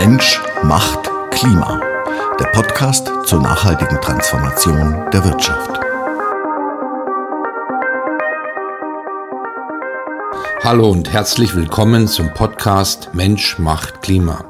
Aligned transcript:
Mensch 0.00 0.40
macht 0.62 1.10
Klima. 1.32 1.80
Der 2.38 2.44
Podcast 2.52 3.10
zur 3.26 3.42
nachhaltigen 3.42 4.00
Transformation 4.00 4.94
der 5.12 5.24
Wirtschaft. 5.24 5.80
Hallo 10.62 10.88
und 10.88 11.12
herzlich 11.12 11.56
willkommen 11.56 12.06
zum 12.06 12.32
Podcast 12.32 13.10
Mensch 13.12 13.58
macht 13.58 14.00
Klima. 14.02 14.44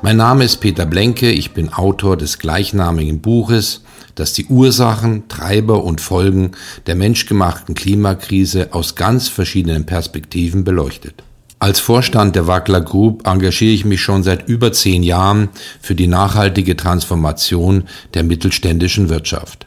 Mein 0.00 0.16
Name 0.16 0.42
ist 0.44 0.62
Peter 0.62 0.86
Blenke, 0.86 1.30
ich 1.30 1.52
bin 1.52 1.70
Autor 1.70 2.16
des 2.16 2.38
gleichnamigen 2.38 3.20
Buches, 3.20 3.82
das 4.14 4.32
die 4.32 4.46
Ursachen, 4.46 5.28
Treiber 5.28 5.84
und 5.84 6.00
Folgen 6.00 6.52
der 6.86 6.94
menschgemachten 6.94 7.74
Klimakrise 7.74 8.68
aus 8.72 8.94
ganz 8.94 9.28
verschiedenen 9.28 9.84
Perspektiven 9.84 10.64
beleuchtet. 10.64 11.22
Als 11.64 11.80
Vorstand 11.80 12.36
der 12.36 12.46
Wackler 12.46 12.82
Group 12.82 13.26
engagiere 13.26 13.72
ich 13.72 13.86
mich 13.86 14.02
schon 14.02 14.22
seit 14.22 14.50
über 14.50 14.70
zehn 14.74 15.02
Jahren 15.02 15.48
für 15.80 15.94
die 15.94 16.08
nachhaltige 16.08 16.76
Transformation 16.76 17.84
der 18.12 18.22
mittelständischen 18.22 19.08
Wirtschaft. 19.08 19.66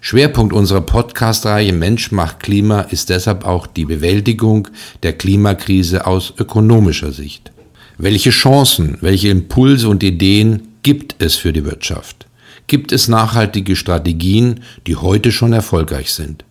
Schwerpunkt 0.00 0.54
unserer 0.54 0.80
Podcast-Reihe 0.80 1.74
Mensch 1.74 2.12
macht 2.12 2.40
Klima 2.40 2.80
ist 2.80 3.10
deshalb 3.10 3.44
auch 3.44 3.66
die 3.66 3.84
Bewältigung 3.84 4.68
der 5.02 5.12
Klimakrise 5.12 6.06
aus 6.06 6.32
ökonomischer 6.38 7.12
Sicht. 7.12 7.52
Welche 7.98 8.30
Chancen, 8.30 8.96
welche 9.02 9.28
Impulse 9.28 9.90
und 9.90 10.02
Ideen 10.02 10.68
gibt 10.82 11.16
es 11.18 11.36
für 11.36 11.52
die 11.52 11.66
Wirtschaft? 11.66 12.26
Gibt 12.68 12.90
es 12.90 13.06
nachhaltige 13.06 13.76
Strategien, 13.76 14.60
die 14.86 14.96
heute 14.96 15.30
schon 15.30 15.52
erfolgreich 15.52 16.10
sind? 16.10 16.46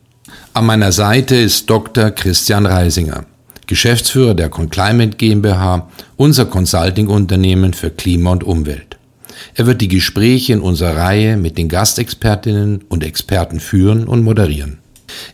An 0.54 0.68
meiner 0.68 0.92
Seite 0.92 1.36
ist 1.36 1.68
Dr. 1.68 2.12
Christian 2.12 2.68
Reisinger, 2.68 3.26
Geschäftsführer 3.68 4.34
der 4.34 4.50
Conclimate 4.50 5.18
GmbH, 5.18 5.90
unser 6.16 6.46
Consulting-Unternehmen 6.46 7.74
für 7.74 7.90
Klima 7.90 8.32
und 8.32 8.44
Umwelt. 8.44 8.98
Er 9.56 9.68
wird 9.68 9.82
die 9.82 9.90
Gespräche 9.90 10.54
in 10.54 10.62
unserer 10.62 10.96
Reihe 10.98 11.38
mit 11.38 11.58
den 11.58 11.70
Gastexpertinnen 11.70 12.86
und 12.88 13.04
Experten 13.04 13.60
führen 13.60 14.08
und 14.08 14.24
moderieren. 14.24 14.80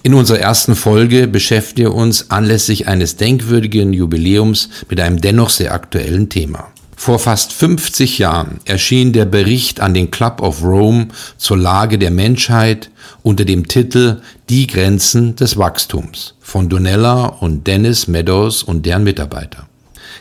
In 0.01 0.13
unserer 0.13 0.39
ersten 0.39 0.75
Folge 0.75 1.27
beschäftigen 1.27 1.89
wir 1.89 1.95
uns 1.95 2.29
anlässlich 2.31 2.87
eines 2.87 3.17
denkwürdigen 3.17 3.93
Jubiläums 3.93 4.69
mit 4.89 4.99
einem 4.99 5.21
dennoch 5.21 5.49
sehr 5.49 5.73
aktuellen 5.73 6.29
Thema. 6.29 6.67
Vor 7.03 7.19
fast 7.19 7.51
50 7.51 8.17
Jahren 8.17 8.61
erschien 8.63 9.11
der 9.11 9.25
Bericht 9.25 9.81
an 9.81 9.93
den 9.93 10.09
Club 10.09 10.41
of 10.41 10.63
Rome 10.63 11.09
zur 11.35 11.57
Lage 11.57 11.97
der 11.97 12.11
Menschheit 12.11 12.91
unter 13.23 13.43
dem 13.43 13.67
Titel 13.67 14.21
Die 14.47 14.67
Grenzen 14.67 15.35
des 15.35 15.57
Wachstums 15.57 16.35
von 16.39 16.69
Donella 16.69 17.25
und 17.25 17.67
Dennis 17.67 18.07
Meadows 18.07 18.63
und 18.63 18.85
deren 18.85 19.03
Mitarbeiter. 19.03 19.67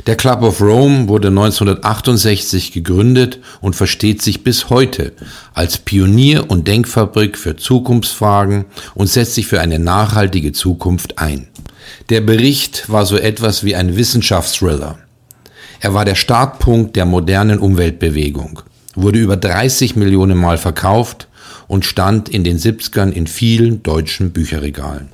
Der 0.08 0.16
Club 0.16 0.42
of 0.42 0.60
Rome 0.60 1.06
wurde 1.06 1.28
1968 1.28 2.72
gegründet 2.72 3.38
und 3.60 3.76
versteht 3.76 4.20
sich 4.20 4.42
bis 4.42 4.68
heute 4.68 5.12
als 5.54 5.78
Pionier 5.78 6.50
und 6.50 6.66
Denkfabrik 6.66 7.38
für 7.38 7.54
Zukunftsfragen 7.54 8.64
und 8.96 9.06
setzt 9.06 9.36
sich 9.36 9.46
für 9.46 9.60
eine 9.60 9.78
nachhaltige 9.78 10.50
Zukunft 10.50 11.20
ein. 11.20 11.46
Der 12.08 12.22
Bericht 12.22 12.90
war 12.90 13.06
so 13.06 13.16
etwas 13.16 13.62
wie 13.62 13.76
ein 13.76 13.96
Wissenschaftsthriller. 13.96 14.98
Er 15.82 15.94
war 15.94 16.04
der 16.04 16.14
Startpunkt 16.14 16.94
der 16.94 17.04
modernen 17.06 17.58
Umweltbewegung, 17.58 18.60
wurde 18.94 19.18
über 19.18 19.36
30 19.36 19.96
Millionen 19.96 20.38
Mal 20.38 20.56
verkauft 20.56 21.26
und 21.66 21.84
stand 21.84 22.28
in 22.28 22.44
den 22.44 22.56
70ern 22.56 23.10
in 23.10 23.26
vielen 23.26 23.82
deutschen 23.82 24.30
Bücherregalen. 24.30 25.08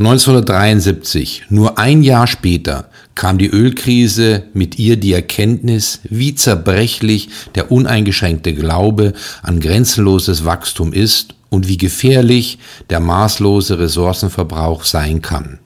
1973, 0.00 1.44
nur 1.48 1.78
ein 1.78 2.02
Jahr 2.02 2.26
später, 2.26 2.88
kam 3.14 3.38
die 3.38 3.46
Ölkrise, 3.46 4.42
mit 4.52 4.80
ihr 4.80 4.96
die 4.96 5.12
Erkenntnis, 5.12 6.00
wie 6.02 6.34
zerbrechlich 6.34 7.28
der 7.54 7.70
uneingeschränkte 7.70 8.52
Glaube 8.52 9.12
an 9.44 9.60
grenzenloses 9.60 10.44
Wachstum 10.44 10.92
ist 10.92 11.36
und 11.50 11.68
wie 11.68 11.78
gefährlich 11.78 12.58
der 12.90 12.98
maßlose 12.98 13.78
Ressourcenverbrauch 13.78 14.82
sein 14.82 15.22
kann. 15.22 15.60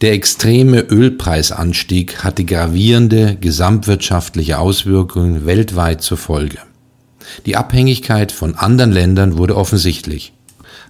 Der 0.00 0.12
extreme 0.12 0.82
Ölpreisanstieg 0.82 2.22
hatte 2.22 2.44
gravierende 2.44 3.36
gesamtwirtschaftliche 3.40 4.60
Auswirkungen 4.60 5.44
weltweit 5.44 6.02
zur 6.02 6.18
Folge. 6.18 6.58
Die 7.46 7.56
Abhängigkeit 7.56 8.30
von 8.30 8.54
anderen 8.54 8.92
Ländern 8.92 9.38
wurde 9.38 9.56
offensichtlich. 9.56 10.32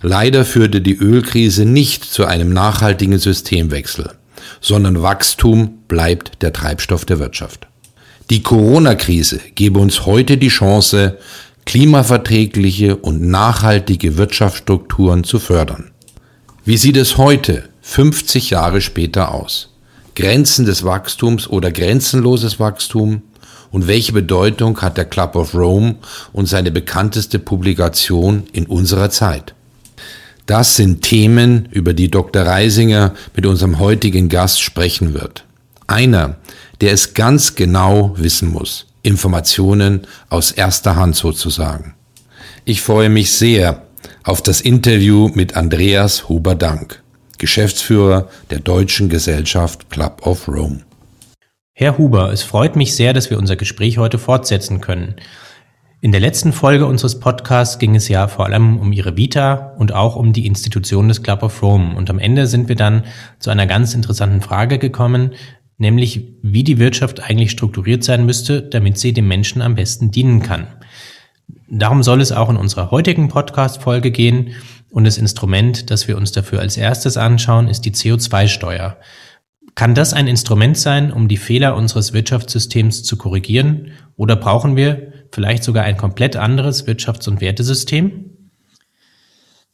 Leider 0.02 0.44
führte 0.44 0.82
die 0.82 0.96
Ölkrise 0.96 1.64
nicht 1.64 2.04
zu 2.04 2.26
einem 2.26 2.52
nachhaltigen 2.52 3.18
Systemwechsel, 3.18 4.10
sondern 4.60 5.00
Wachstum 5.00 5.78
bleibt 5.88 6.42
der 6.42 6.52
Treibstoff 6.52 7.06
der 7.06 7.18
Wirtschaft. 7.18 7.66
Die 8.28 8.42
Corona-Krise 8.42 9.40
gebe 9.54 9.80
uns 9.80 10.04
heute 10.04 10.36
die 10.36 10.48
Chance, 10.48 11.16
klimaverträgliche 11.64 12.96
und 12.96 13.22
nachhaltige 13.22 14.18
Wirtschaftsstrukturen 14.18 15.24
zu 15.24 15.38
fördern. 15.38 15.92
Wie 16.66 16.76
sieht 16.76 16.98
es 16.98 17.16
heute, 17.16 17.70
50 17.88 18.50
Jahre 18.50 18.82
später 18.82 19.32
aus? 19.32 19.70
Grenzen 20.14 20.66
des 20.66 20.84
Wachstums 20.84 21.48
oder 21.48 21.72
grenzenloses 21.72 22.60
Wachstum? 22.60 23.22
Und 23.70 23.86
welche 23.86 24.12
Bedeutung 24.12 24.82
hat 24.82 24.98
der 24.98 25.06
Club 25.06 25.34
of 25.36 25.54
Rome 25.54 25.96
und 26.34 26.46
seine 26.46 26.70
bekannteste 26.70 27.38
Publikation 27.38 28.44
in 28.52 28.66
unserer 28.66 29.08
Zeit? 29.08 29.54
Das 30.44 30.76
sind 30.76 31.00
Themen, 31.00 31.66
über 31.72 31.94
die 31.94 32.10
Dr. 32.10 32.42
Reisinger 32.42 33.14
mit 33.34 33.46
unserem 33.46 33.78
heutigen 33.78 34.28
Gast 34.28 34.60
sprechen 34.60 35.14
wird. 35.14 35.44
Einer, 35.86 36.36
der 36.82 36.92
es 36.92 37.14
ganz 37.14 37.54
genau 37.54 38.14
wissen 38.18 38.50
muss. 38.50 38.86
Informationen 39.02 40.06
aus 40.28 40.52
erster 40.52 40.94
Hand 40.96 41.16
sozusagen. 41.16 41.94
Ich 42.66 42.82
freue 42.82 43.08
mich 43.08 43.32
sehr 43.32 43.86
auf 44.24 44.42
das 44.42 44.60
Interview 44.60 45.28
mit 45.28 45.56
Andreas 45.56 46.28
Huber-Dank, 46.28 47.02
Geschäftsführer 47.38 48.28
der 48.50 48.58
Deutschen 48.58 49.08
Gesellschaft 49.08 49.90
Club 49.90 50.26
of 50.26 50.48
Rome. 50.48 50.80
Herr 51.72 51.96
Huber, 51.96 52.32
es 52.32 52.42
freut 52.42 52.74
mich 52.74 52.94
sehr, 52.94 53.12
dass 53.12 53.30
wir 53.30 53.38
unser 53.38 53.56
Gespräch 53.56 53.98
heute 53.98 54.18
fortsetzen 54.18 54.80
können. 54.80 55.14
In 56.00 56.12
der 56.12 56.20
letzten 56.20 56.52
Folge 56.52 56.86
unseres 56.86 57.18
Podcasts 57.18 57.78
ging 57.78 57.96
es 57.96 58.08
ja 58.08 58.28
vor 58.28 58.46
allem 58.46 58.78
um 58.78 58.92
ihre 58.92 59.16
Vita 59.16 59.74
und 59.78 59.92
auch 59.92 60.14
um 60.14 60.32
die 60.32 60.46
Institution 60.46 61.08
des 61.08 61.22
Club 61.22 61.42
of 61.42 61.60
Rome. 61.60 61.96
Und 61.96 62.08
am 62.08 62.20
Ende 62.20 62.46
sind 62.46 62.68
wir 62.68 62.76
dann 62.76 63.04
zu 63.40 63.50
einer 63.50 63.66
ganz 63.66 63.94
interessanten 63.94 64.40
Frage 64.40 64.78
gekommen, 64.78 65.34
nämlich 65.76 66.24
wie 66.42 66.62
die 66.62 66.78
Wirtschaft 66.78 67.20
eigentlich 67.20 67.50
strukturiert 67.50 68.04
sein 68.04 68.26
müsste, 68.26 68.62
damit 68.62 68.98
sie 68.98 69.12
dem 69.12 69.26
Menschen 69.26 69.62
am 69.62 69.74
besten 69.74 70.10
dienen 70.10 70.40
kann. 70.40 70.68
Darum 71.68 72.02
soll 72.02 72.20
es 72.20 72.32
auch 72.32 72.48
in 72.48 72.56
unserer 72.56 72.90
heutigen 72.90 73.28
Podcast-Folge 73.28 74.10
gehen. 74.10 74.54
Und 74.90 75.04
das 75.04 75.18
Instrument, 75.18 75.90
das 75.90 76.08
wir 76.08 76.16
uns 76.16 76.32
dafür 76.32 76.60
als 76.60 76.76
erstes 76.76 77.16
anschauen, 77.16 77.68
ist 77.68 77.82
die 77.82 77.92
CO2-Steuer. 77.92 78.96
Kann 79.74 79.94
das 79.94 80.12
ein 80.12 80.26
Instrument 80.26 80.76
sein, 80.76 81.12
um 81.12 81.28
die 81.28 81.36
Fehler 81.36 81.76
unseres 81.76 82.12
Wirtschaftssystems 82.12 83.04
zu 83.04 83.16
korrigieren? 83.16 83.92
Oder 84.16 84.34
brauchen 84.34 84.76
wir 84.76 85.12
vielleicht 85.30 85.62
sogar 85.62 85.84
ein 85.84 85.96
komplett 85.96 86.36
anderes 86.36 86.86
Wirtschafts- 86.86 87.28
und 87.28 87.40
Wertesystem? 87.40 88.30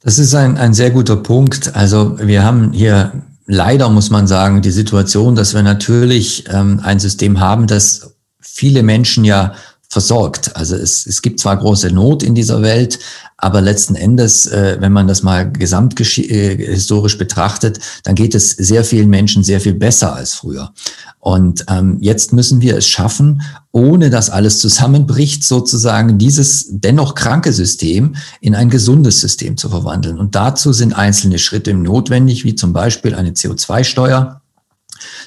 Das 0.01 0.19
ist 0.19 0.35
ein, 0.35 0.59
ein 0.59 0.75
sehr 0.75 0.91
guter 0.91 1.17
Punkt. 1.17 1.75
Also 1.75 2.19
wir 2.19 2.45
haben 2.45 2.73
hier 2.73 3.23
leider, 3.47 3.89
muss 3.89 4.11
man 4.11 4.27
sagen, 4.27 4.61
die 4.61 4.71
Situation, 4.71 5.35
dass 5.37 5.55
wir 5.55 5.63
natürlich 5.63 6.45
ähm, 6.53 6.81
ein 6.83 6.99
System 6.99 7.41
haben, 7.41 7.67
das 7.67 8.17
viele 8.41 8.83
Menschen 8.83 9.25
ja 9.25 9.55
versorgt. 9.95 10.57
Also 10.57 10.75
es, 10.75 11.07
es 11.07 11.23
gibt 11.23 11.39
zwar 11.39 11.57
große 11.57 11.89
Not 11.93 12.25
in 12.25 12.35
dieser 12.35 12.63
Welt, 12.63 12.99
aber 13.37 13.61
letzten 13.61 13.95
Endes, 13.95 14.45
äh, 14.47 14.77
wenn 14.81 14.93
man 14.93 15.07
das 15.07 15.23
mal 15.23 15.53
gesamthistorisch 15.53 17.15
äh, 17.15 17.19
betrachtet, 17.19 17.79
dann 18.03 18.17
geht 18.17 18.35
es 18.35 18.51
sehr 18.51 18.83
vielen 18.83 19.09
Menschen 19.09 19.45
sehr 19.45 19.61
viel 19.61 19.75
besser 19.75 20.17
als 20.17 20.35
früher. 20.35 20.73
Und 21.21 21.65
ähm, 21.69 21.99
jetzt 22.01 22.33
müssen 22.33 22.61
wir 22.61 22.77
es 22.77 22.89
schaffen, 22.89 23.43
ohne 23.71 24.11
dass 24.11 24.31
alles 24.31 24.59
zusammenbricht, 24.59 25.45
sozusagen 25.45 26.19
dieses 26.19 26.67
dennoch 26.71 27.15
kranke 27.15 27.53
System 27.53 28.17
in 28.41 28.57
ein 28.57 28.71
gesundes 28.71 29.21
System 29.21 29.57
zu 29.57 29.69
verwandeln. 29.69 30.19
Und 30.19 30.35
dazu 30.35 30.73
sind 30.73 30.93
einzelne 30.93 31.39
Schritte 31.39 31.73
notwendig, 31.73 32.45
wie 32.45 32.57
zum 32.57 32.73
Beispiel 32.73 33.15
eine 33.15 33.31
CO2-Steuer 33.31 34.41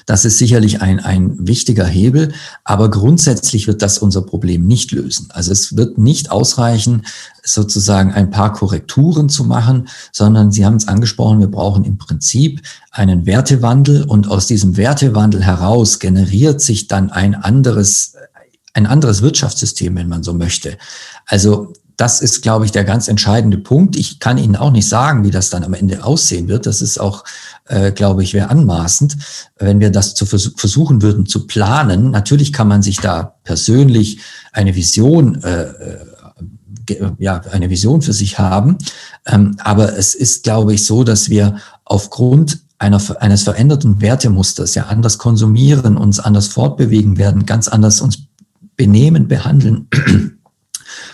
das 0.08 0.24
ist 0.24 0.38
sicherlich 0.38 0.80
ein, 0.80 1.00
ein 1.00 1.46
wichtiger 1.46 1.84
Hebel, 1.84 2.32
aber 2.64 2.90
grundsätzlich 2.90 3.66
wird 3.66 3.82
das 3.82 3.98
unser 3.98 4.22
Problem 4.22 4.66
nicht 4.66 4.90
lösen. 4.90 5.28
Also 5.32 5.52
es 5.52 5.76
wird 5.76 5.98
nicht 5.98 6.30
ausreichen, 6.30 7.02
sozusagen 7.44 8.14
ein 8.14 8.30
paar 8.30 8.54
Korrekturen 8.54 9.28
zu 9.28 9.44
machen, 9.44 9.86
sondern 10.10 10.50
Sie 10.50 10.64
haben 10.64 10.76
es 10.76 10.88
angesprochen, 10.88 11.40
wir 11.40 11.50
brauchen 11.50 11.84
im 11.84 11.98
Prinzip 11.98 12.62
einen 12.90 13.26
Wertewandel 13.26 14.04
und 14.04 14.30
aus 14.30 14.46
diesem 14.46 14.78
Wertewandel 14.78 15.44
heraus 15.44 15.98
generiert 15.98 16.62
sich 16.62 16.88
dann 16.88 17.10
ein 17.10 17.34
anderes, 17.34 18.14
ein 18.72 18.86
anderes 18.86 19.20
Wirtschaftssystem, 19.20 19.94
wenn 19.94 20.08
man 20.08 20.22
so 20.22 20.32
möchte. 20.32 20.78
Also 21.26 21.74
das 21.98 22.20
ist, 22.20 22.42
glaube 22.42 22.64
ich, 22.64 22.70
der 22.70 22.84
ganz 22.84 23.08
entscheidende 23.08 23.58
Punkt. 23.58 23.96
Ich 23.96 24.20
kann 24.20 24.38
Ihnen 24.38 24.54
auch 24.54 24.70
nicht 24.70 24.88
sagen, 24.88 25.24
wie 25.24 25.32
das 25.32 25.50
dann 25.50 25.64
am 25.64 25.74
Ende 25.74 26.04
aussehen 26.04 26.46
wird. 26.46 26.64
Das 26.64 26.80
ist 26.80 26.98
auch, 26.98 27.24
äh, 27.66 27.90
glaube 27.90 28.22
ich, 28.22 28.34
wäre 28.34 28.50
anmaßend, 28.50 29.16
wenn 29.58 29.80
wir 29.80 29.90
das 29.90 30.14
zu 30.14 30.24
vers 30.24 30.52
versuchen 30.56 31.02
würden 31.02 31.26
zu 31.26 31.48
planen. 31.48 32.12
Natürlich 32.12 32.52
kann 32.52 32.68
man 32.68 32.82
sich 32.82 32.98
da 32.98 33.34
persönlich 33.42 34.20
eine 34.52 34.76
Vision 34.76 35.42
äh, 35.42 35.62
äh 35.62 35.98
ja, 37.18 37.42
eine 37.52 37.68
Vision 37.68 38.00
für 38.00 38.14
sich 38.14 38.38
haben. 38.38 38.78
Ähm, 39.26 39.56
aber 39.58 39.98
es 39.98 40.14
ist, 40.14 40.42
glaube 40.44 40.72
ich, 40.72 40.86
so, 40.86 41.04
dass 41.04 41.28
wir 41.28 41.58
aufgrund 41.84 42.60
einer, 42.78 42.98
eines 43.20 43.42
veränderten 43.42 44.00
Wertemusters 44.00 44.74
ja 44.74 44.84
anders 44.84 45.18
konsumieren, 45.18 45.98
uns 45.98 46.18
anders 46.18 46.46
fortbewegen 46.46 47.18
werden, 47.18 47.44
ganz 47.44 47.68
anders 47.68 48.00
uns 48.00 48.20
benehmen, 48.74 49.28
behandeln 49.28 49.88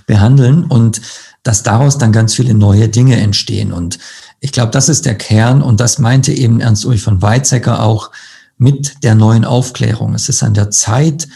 behandeln 0.07 0.65
und 0.65 1.01
dass 1.43 1.63
daraus 1.63 1.99
dann 1.99 2.13
ganz 2.13 2.35
viele 2.35 2.55
neue 2.55 2.89
Dinge 2.89 3.17
entstehen. 3.17 3.73
Und 3.73 3.99
ich 4.41 4.53
glaube, 4.53 4.73
das 4.73 4.89
ist 4.89 5.07
der 5.07 5.15
Kern 5.15 5.63
und 5.63 5.81
das 5.81 5.99
meinte 5.99 6.33
eben 6.33 6.61
Ernst 6.61 6.85
Ulrich 6.85 7.03
von 7.03 7.23
Weizsäcker 7.23 7.83
auch 7.83 8.11
mit 8.57 9.03
der 9.03 9.15
neuen 9.15 9.45
Aufklärung. 9.45 10.15
Es 10.15 10.29
ist 10.29 10.43
an 10.43 10.55
der 10.55 10.71
Zeit, 10.71 11.29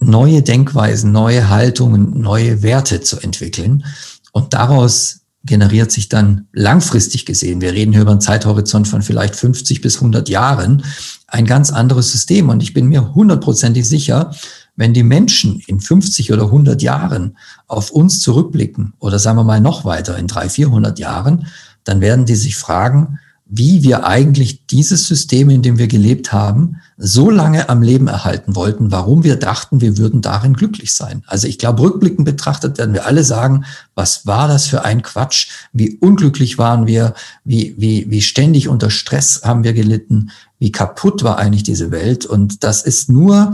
neue 0.00 0.42
Denkweisen, 0.42 1.12
neue 1.12 1.48
Haltungen, 1.48 2.20
neue 2.20 2.62
Werte 2.62 3.00
zu 3.00 3.20
entwickeln. 3.20 3.84
Und 4.32 4.54
daraus 4.54 5.20
generiert 5.44 5.90
sich 5.90 6.08
dann 6.08 6.46
langfristig 6.52 7.26
gesehen, 7.26 7.60
wir 7.60 7.72
reden 7.72 7.92
hier 7.92 8.02
über 8.02 8.12
einen 8.12 8.20
Zeithorizont 8.20 8.86
von 8.86 9.02
vielleicht 9.02 9.34
50 9.34 9.80
bis 9.80 9.96
100 9.96 10.28
Jahren, 10.28 10.84
ein 11.26 11.46
ganz 11.46 11.70
anderes 11.70 12.12
System. 12.12 12.48
Und 12.48 12.62
ich 12.62 12.72
bin 12.72 12.86
mir 12.86 13.14
hundertprozentig 13.14 13.88
sicher, 13.88 14.34
wenn 14.76 14.94
die 14.94 15.02
Menschen 15.02 15.60
in 15.66 15.80
50 15.80 16.32
oder 16.32 16.44
100 16.44 16.82
Jahren 16.82 17.36
auf 17.66 17.90
uns 17.90 18.20
zurückblicken 18.20 18.94
oder 18.98 19.18
sagen 19.18 19.38
wir 19.38 19.44
mal 19.44 19.60
noch 19.60 19.84
weiter 19.84 20.16
in 20.16 20.26
300, 20.26 20.52
400 20.52 20.98
Jahren, 20.98 21.46
dann 21.84 22.00
werden 22.00 22.24
die 22.24 22.36
sich 22.36 22.56
fragen, 22.56 23.18
wie 23.54 23.82
wir 23.82 24.06
eigentlich 24.06 24.66
dieses 24.66 25.06
System, 25.06 25.50
in 25.50 25.60
dem 25.60 25.76
wir 25.76 25.86
gelebt 25.86 26.32
haben, 26.32 26.76
so 26.96 27.28
lange 27.28 27.68
am 27.68 27.82
Leben 27.82 28.08
erhalten 28.08 28.56
wollten, 28.56 28.90
warum 28.90 29.24
wir 29.24 29.36
dachten, 29.36 29.82
wir 29.82 29.98
würden 29.98 30.22
darin 30.22 30.54
glücklich 30.54 30.94
sein. 30.94 31.22
Also 31.26 31.46
ich 31.48 31.58
glaube, 31.58 31.82
rückblickend 31.82 32.24
betrachtet 32.24 32.78
werden 32.78 32.94
wir 32.94 33.04
alle 33.04 33.24
sagen, 33.24 33.66
was 33.94 34.26
war 34.26 34.48
das 34.48 34.66
für 34.68 34.86
ein 34.86 35.02
Quatsch? 35.02 35.48
Wie 35.74 35.98
unglücklich 35.98 36.56
waren 36.56 36.86
wir? 36.86 37.12
Wie, 37.44 37.74
wie, 37.76 38.10
wie 38.10 38.22
ständig 38.22 38.68
unter 38.68 38.88
Stress 38.88 39.42
haben 39.44 39.64
wir 39.64 39.74
gelitten? 39.74 40.30
Wie 40.58 40.72
kaputt 40.72 41.22
war 41.22 41.36
eigentlich 41.36 41.64
diese 41.64 41.90
Welt? 41.90 42.24
Und 42.24 42.64
das 42.64 42.80
ist 42.80 43.10
nur 43.10 43.52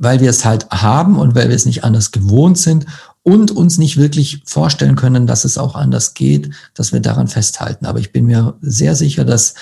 weil 0.00 0.20
wir 0.20 0.30
es 0.30 0.44
halt 0.44 0.68
haben 0.70 1.16
und 1.16 1.34
weil 1.34 1.50
wir 1.50 1.54
es 1.54 1.66
nicht 1.66 1.84
anders 1.84 2.10
gewohnt 2.10 2.58
sind 2.58 2.86
und 3.22 3.50
uns 3.50 3.78
nicht 3.78 3.98
wirklich 3.98 4.42
vorstellen 4.46 4.96
können, 4.96 5.26
dass 5.26 5.44
es 5.44 5.58
auch 5.58 5.74
anders 5.74 6.14
geht, 6.14 6.50
dass 6.74 6.92
wir 6.92 7.00
daran 7.00 7.28
festhalten. 7.28 7.84
Aber 7.84 8.00
ich 8.00 8.10
bin 8.10 8.24
mir 8.24 8.56
sehr 8.62 8.96
sicher, 8.96 9.26
dass 9.26 9.54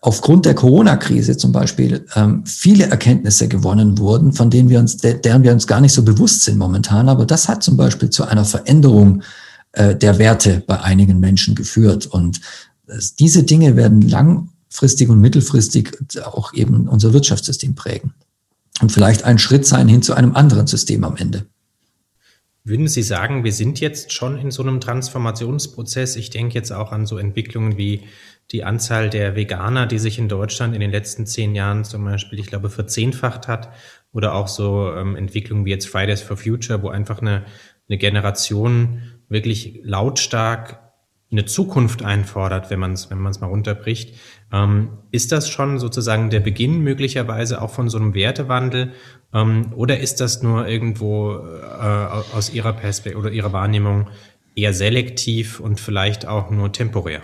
aufgrund 0.00 0.46
der 0.46 0.54
Corona-Krise 0.54 1.36
zum 1.36 1.50
Beispiel 1.50 2.06
ähm, 2.14 2.46
viele 2.46 2.86
Erkenntnisse 2.86 3.48
gewonnen 3.48 3.98
wurden, 3.98 4.32
von 4.32 4.50
denen 4.50 4.68
wir 4.68 4.78
uns, 4.78 4.98
deren 4.98 5.42
wir 5.42 5.52
uns 5.52 5.66
gar 5.66 5.80
nicht 5.80 5.94
so 5.94 6.04
bewusst 6.04 6.44
sind 6.44 6.56
momentan. 6.56 7.08
Aber 7.08 7.26
das 7.26 7.48
hat 7.48 7.64
zum 7.64 7.76
Beispiel 7.76 8.10
zu 8.10 8.24
einer 8.24 8.44
Veränderung 8.44 9.22
äh, 9.72 9.96
der 9.96 10.18
Werte 10.18 10.62
bei 10.64 10.80
einigen 10.80 11.18
Menschen 11.18 11.56
geführt. 11.56 12.06
Und 12.06 12.40
äh, 12.86 12.98
diese 13.18 13.42
Dinge 13.42 13.74
werden 13.74 14.00
langfristig 14.00 15.08
und 15.08 15.20
mittelfristig 15.20 15.90
auch 16.24 16.54
eben 16.54 16.86
unser 16.86 17.12
Wirtschaftssystem 17.12 17.74
prägen 17.74 18.14
und 18.80 18.90
vielleicht 18.90 19.24
ein 19.24 19.38
Schritt 19.38 19.66
sein 19.66 19.88
hin 19.88 20.02
zu 20.02 20.14
einem 20.14 20.34
anderen 20.34 20.66
System 20.66 21.04
am 21.04 21.16
Ende. 21.16 21.46
Würden 22.66 22.88
Sie 22.88 23.02
sagen, 23.02 23.44
wir 23.44 23.52
sind 23.52 23.78
jetzt 23.80 24.12
schon 24.12 24.38
in 24.38 24.50
so 24.50 24.62
einem 24.62 24.80
Transformationsprozess? 24.80 26.16
Ich 26.16 26.30
denke 26.30 26.54
jetzt 26.54 26.72
auch 26.72 26.92
an 26.92 27.04
so 27.04 27.18
Entwicklungen 27.18 27.76
wie 27.76 28.04
die 28.52 28.64
Anzahl 28.64 29.10
der 29.10 29.36
Veganer, 29.36 29.86
die 29.86 29.98
sich 29.98 30.18
in 30.18 30.28
Deutschland 30.28 30.74
in 30.74 30.80
den 30.80 30.90
letzten 30.90 31.26
zehn 31.26 31.54
Jahren 31.54 31.84
zum 31.84 32.04
Beispiel, 32.04 32.38
ich 32.38 32.46
glaube, 32.46 32.70
verzehnfacht 32.70 33.48
hat. 33.48 33.70
Oder 34.12 34.34
auch 34.34 34.48
so 34.48 34.92
ähm, 34.94 35.14
Entwicklungen 35.14 35.66
wie 35.66 35.70
jetzt 35.70 35.88
Fridays 35.88 36.22
for 36.22 36.38
Future, 36.38 36.82
wo 36.82 36.88
einfach 36.88 37.20
eine, 37.20 37.44
eine 37.88 37.98
Generation 37.98 39.02
wirklich 39.28 39.80
lautstark 39.82 40.84
eine 41.30 41.44
Zukunft 41.44 42.02
einfordert, 42.02 42.70
wenn 42.70 42.78
man 42.78 42.92
es 42.92 43.10
wenn 43.10 43.18
mal 43.18 43.34
runterbricht. 43.42 44.14
Ähm, 44.52 44.90
ist 45.10 45.32
das 45.32 45.48
schon 45.48 45.78
sozusagen 45.78 46.30
der 46.30 46.40
Beginn 46.40 46.80
möglicherweise 46.80 47.62
auch 47.62 47.70
von 47.70 47.88
so 47.88 47.98
einem 47.98 48.14
Wertewandel 48.14 48.92
ähm, 49.32 49.72
oder 49.74 49.98
ist 49.98 50.20
das 50.20 50.42
nur 50.42 50.68
irgendwo 50.68 51.32
äh, 51.34 52.36
aus 52.36 52.52
Ihrer 52.52 52.72
Perspektive 52.72 53.20
oder 53.20 53.30
Ihrer 53.32 53.52
Wahrnehmung 53.52 54.08
eher 54.54 54.72
selektiv 54.72 55.60
und 55.60 55.80
vielleicht 55.80 56.26
auch 56.26 56.50
nur 56.50 56.72
temporär? 56.72 57.22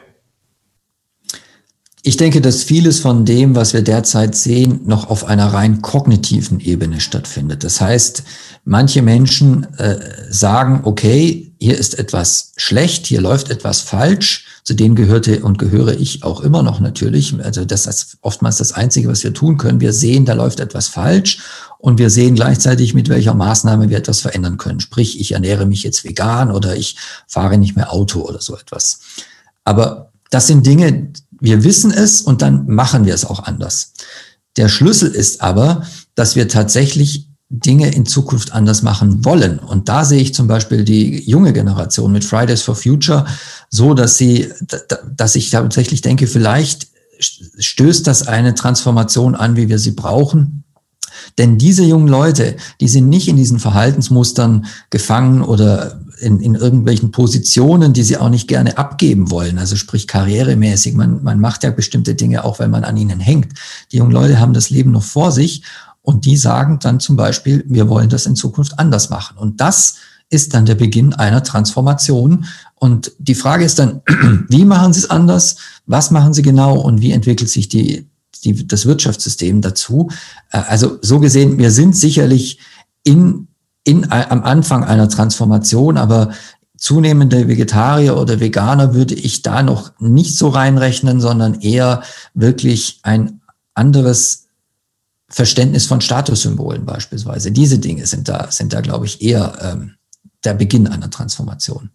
Ich 2.03 2.17
denke, 2.17 2.41
dass 2.41 2.63
vieles 2.63 2.99
von 2.99 3.27
dem, 3.27 3.55
was 3.55 3.75
wir 3.75 3.83
derzeit 3.83 4.35
sehen, 4.35 4.81
noch 4.87 5.11
auf 5.11 5.27
einer 5.27 5.53
rein 5.53 5.83
kognitiven 5.83 6.59
Ebene 6.59 6.99
stattfindet. 6.99 7.63
Das 7.63 7.81
heißt, 7.81 8.25
manche 8.65 9.03
Menschen 9.03 9.65
äh, 9.77 9.99
sagen, 10.31 10.81
okay, 10.85 11.50
hier 11.61 11.77
ist 11.77 11.99
etwas 11.99 12.53
schlecht, 12.57 13.07
hier 13.07 13.21
läuft 13.21 13.51
etwas 13.51 13.83
falsch. 13.83 14.47
Zu 14.65 14.75
denen 14.75 14.95
gehörte 14.95 15.43
und 15.43 15.59
gehöre 15.59 15.99
ich 15.99 16.23
auch 16.23 16.41
immer 16.41 16.63
noch 16.63 16.81
natürlich. 16.81 17.35
Also 17.43 17.67
das 17.67 17.87
ist 17.87 18.17
oftmals 18.23 18.57
das 18.57 18.73
Einzige, 18.73 19.09
was 19.09 19.23
wir 19.25 19.35
tun 19.35 19.59
können. 19.59 19.81
Wir 19.81 19.93
sehen, 19.93 20.25
da 20.25 20.33
läuft 20.33 20.61
etwas 20.61 20.89
falsch 20.89 21.41
und 21.79 21.99
wir 21.99 22.09
sehen 22.09 22.35
gleichzeitig, 22.35 22.95
mit 22.95 23.11
welcher 23.11 23.35
Maßnahme 23.35 23.91
wir 23.91 23.99
etwas 23.99 24.21
verändern 24.21 24.57
können. 24.57 24.81
Sprich, 24.81 25.21
ich 25.21 25.33
ernähre 25.33 25.67
mich 25.67 25.83
jetzt 25.83 26.05
vegan 26.05 26.51
oder 26.51 26.77
ich 26.77 26.97
fahre 27.27 27.59
nicht 27.59 27.77
mehr 27.77 27.93
Auto 27.93 28.21
oder 28.21 28.41
so 28.41 28.57
etwas. 28.57 29.01
Aber 29.65 30.13
das 30.31 30.47
sind 30.47 30.67
Dinge, 30.67 31.13
wir 31.41 31.63
wissen 31.63 31.91
es 31.91 32.23
und 32.23 32.41
dann 32.41 32.67
machen 32.67 33.05
wir 33.05 33.15
es 33.15 33.25
auch 33.27 33.41
anders. 33.45 33.93
Der 34.57 34.69
Schlüssel 34.69 35.11
ist 35.11 35.43
aber, 35.43 35.87
dass 36.15 36.37
wir 36.37 36.49
tatsächlich 36.49 37.30
Dinge 37.51 37.93
in 37.93 38.07
Zukunft 38.07 38.53
anders 38.53 38.83
machen 38.83 39.25
wollen. 39.25 39.59
Und 39.59 39.89
da 39.89 40.05
sehe 40.05 40.21
ich 40.21 40.33
zum 40.33 40.47
Beispiel 40.47 40.85
die 40.85 41.29
junge 41.29 41.53
Generation 41.53 42.13
mit 42.13 42.25
Fridays 42.25 42.63
for 42.63 42.77
Future 42.77 43.27
so, 43.69 43.93
dass 43.95 44.17
sie, 44.17 44.49
dass 45.17 45.35
ich 45.35 45.51
tatsächlich 45.51 46.01
denke, 46.01 46.29
vielleicht 46.29 46.87
stößt 47.19 48.07
das 48.07 48.27
eine 48.29 48.55
Transformation 48.55 49.35
an, 49.35 49.57
wie 49.57 49.69
wir 49.69 49.81
sie 49.81 49.91
brauchen. 49.91 50.63
Denn 51.39 51.59
diese 51.59 51.85
jungen 51.85 52.09
Leute, 52.09 52.57
die 52.81 52.89
sind 52.89 53.09
nicht 53.09 53.29
in 53.29 53.37
diesen 53.37 53.59
Verhaltensmustern 53.59 54.67
gefangen 54.91 55.43
oder 55.43 56.01
in, 56.21 56.41
in 56.41 56.55
irgendwelchen 56.55 57.11
Positionen, 57.11 57.93
die 57.93 58.05
sie 58.05 58.17
auch 58.17 58.29
nicht 58.29 58.47
gerne 58.47 58.79
abgeben 58.79 59.31
wollen. 59.31 59.59
Also 59.59 59.75
sprich 59.75 60.07
karrieremäßig. 60.07 60.95
Man, 60.95 61.23
man 61.23 61.41
macht 61.41 61.65
ja 61.65 61.71
bestimmte 61.71 62.15
Dinge 62.15 62.45
auch, 62.45 62.59
weil 62.61 62.69
man 62.69 62.85
an 62.85 62.97
ihnen 62.97 63.21
hängt. 63.21 63.55
Die 63.91 63.97
jungen 63.97 64.13
Leute 64.13 64.39
haben 64.39 64.55
das 64.55 64.71
Leben 64.71 64.93
noch 64.93 65.03
vor 65.03 65.33
sich 65.33 65.63
und 66.03 66.25
die 66.25 66.37
sagen 66.37 66.79
dann 66.81 67.01
zum 67.01 67.17
Beispiel, 67.17 67.65
wir 67.69 67.89
wollen 67.89 68.09
das 68.09 68.27
in 68.27 68.37
Zukunft 68.37 68.79
anders 68.79 69.11
machen. 69.11 69.37
Und 69.37 69.61
das 69.61 69.97
ist 70.31 70.55
dann 70.55 70.67
der 70.67 70.77
Beginn 70.77 71.13
einer 71.13 71.43
Transformation. 71.43 72.47
Und 72.77 73.13
die 73.19 73.35
Frage 73.35 73.65
ist 73.65 73.79
dann, 73.79 74.03
wie 74.49 74.65
machen 74.65 74.93
Sie 74.93 75.01
es 75.01 75.11
anders? 75.11 75.57
Was 75.87 76.11
machen 76.11 76.33
Sie 76.33 76.43
genau? 76.43 76.79
Und 76.79 77.01
wie 77.01 77.13
entwickelt 77.13 77.51
sich 77.51 77.69
die, 77.69 78.09
die, 78.45 78.67
das 78.67 78.87
Wirtschaftssystem 78.87 79.61
dazu? 79.61 80.11
Äh, 80.51 80.63
also 80.69 80.99
so 81.03 81.21
gesehen, 81.21 81.59
wir 81.59 81.71
sind 81.71 81.97
sicherlich 81.97 82.59
in 83.03 83.49
in, 83.85 84.11
am 84.11 84.43
Anfang 84.43 84.85
einer 84.85 85.09
Transformation, 85.09 85.97
aber 85.97 86.31
zunehmende 86.77 87.49
Vegetarier 87.49 88.17
oder 88.17 88.41
Veganer 88.41 88.95
würde 88.95 89.15
ich 89.15 89.43
da 89.43 89.63
noch 89.63 89.93
nicht 89.99 90.37
so 90.37 90.49
reinrechnen, 90.49 91.21
sondern 91.21 91.61
eher 91.61 92.03
wirklich 92.35 93.01
ein 93.03 93.41
anderes 93.75 94.47
Verständnis 95.31 95.87
von 95.87 96.01
Statussymbolen 96.01 96.85
beispielsweise. 96.85 97.53
Diese 97.53 97.79
Dinge 97.79 98.07
sind 98.07 98.29
da, 98.29 98.51
sind 98.51 98.73
da, 98.73 98.81
glaube 98.81 99.07
ich, 99.07 99.23
eher 99.23 99.57
ähm, 99.63 99.95
der 100.45 100.55
Beginn 100.55 100.89
einer 100.89 101.11
Transformation. 101.11 101.91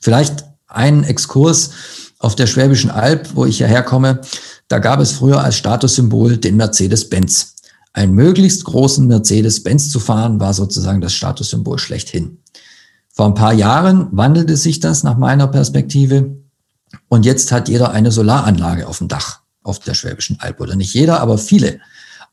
Vielleicht 0.00 0.44
ein 0.66 1.04
Exkurs 1.04 1.70
auf 2.18 2.34
der 2.34 2.46
Schwäbischen 2.46 2.90
Alb, 2.90 3.30
wo 3.34 3.46
ich 3.46 3.60
ja 3.60 3.66
herkomme. 3.66 4.20
Da 4.68 4.78
gab 4.78 5.00
es 5.00 5.12
früher 5.12 5.42
als 5.42 5.56
Statussymbol 5.56 6.36
den 6.36 6.56
Mercedes-Benz 6.56 7.56
einen 7.92 8.14
möglichst 8.14 8.64
großen 8.64 9.06
Mercedes-Benz 9.06 9.90
zu 9.90 10.00
fahren, 10.00 10.40
war 10.40 10.54
sozusagen 10.54 11.00
das 11.00 11.12
Statussymbol 11.12 11.78
schlechthin. 11.78 12.38
Vor 13.12 13.26
ein 13.26 13.34
paar 13.34 13.52
Jahren 13.52 14.08
wandelte 14.12 14.56
sich 14.56 14.80
das 14.80 15.02
nach 15.02 15.18
meiner 15.18 15.46
Perspektive 15.46 16.36
und 17.08 17.26
jetzt 17.26 17.52
hat 17.52 17.68
jeder 17.68 17.90
eine 17.90 18.10
Solaranlage 18.10 18.88
auf 18.88 18.98
dem 18.98 19.08
Dach 19.08 19.40
auf 19.62 19.78
der 19.78 19.94
Schwäbischen 19.94 20.40
Alb 20.40 20.60
oder 20.60 20.74
nicht 20.74 20.94
jeder, 20.94 21.20
aber 21.20 21.38
viele. 21.38 21.80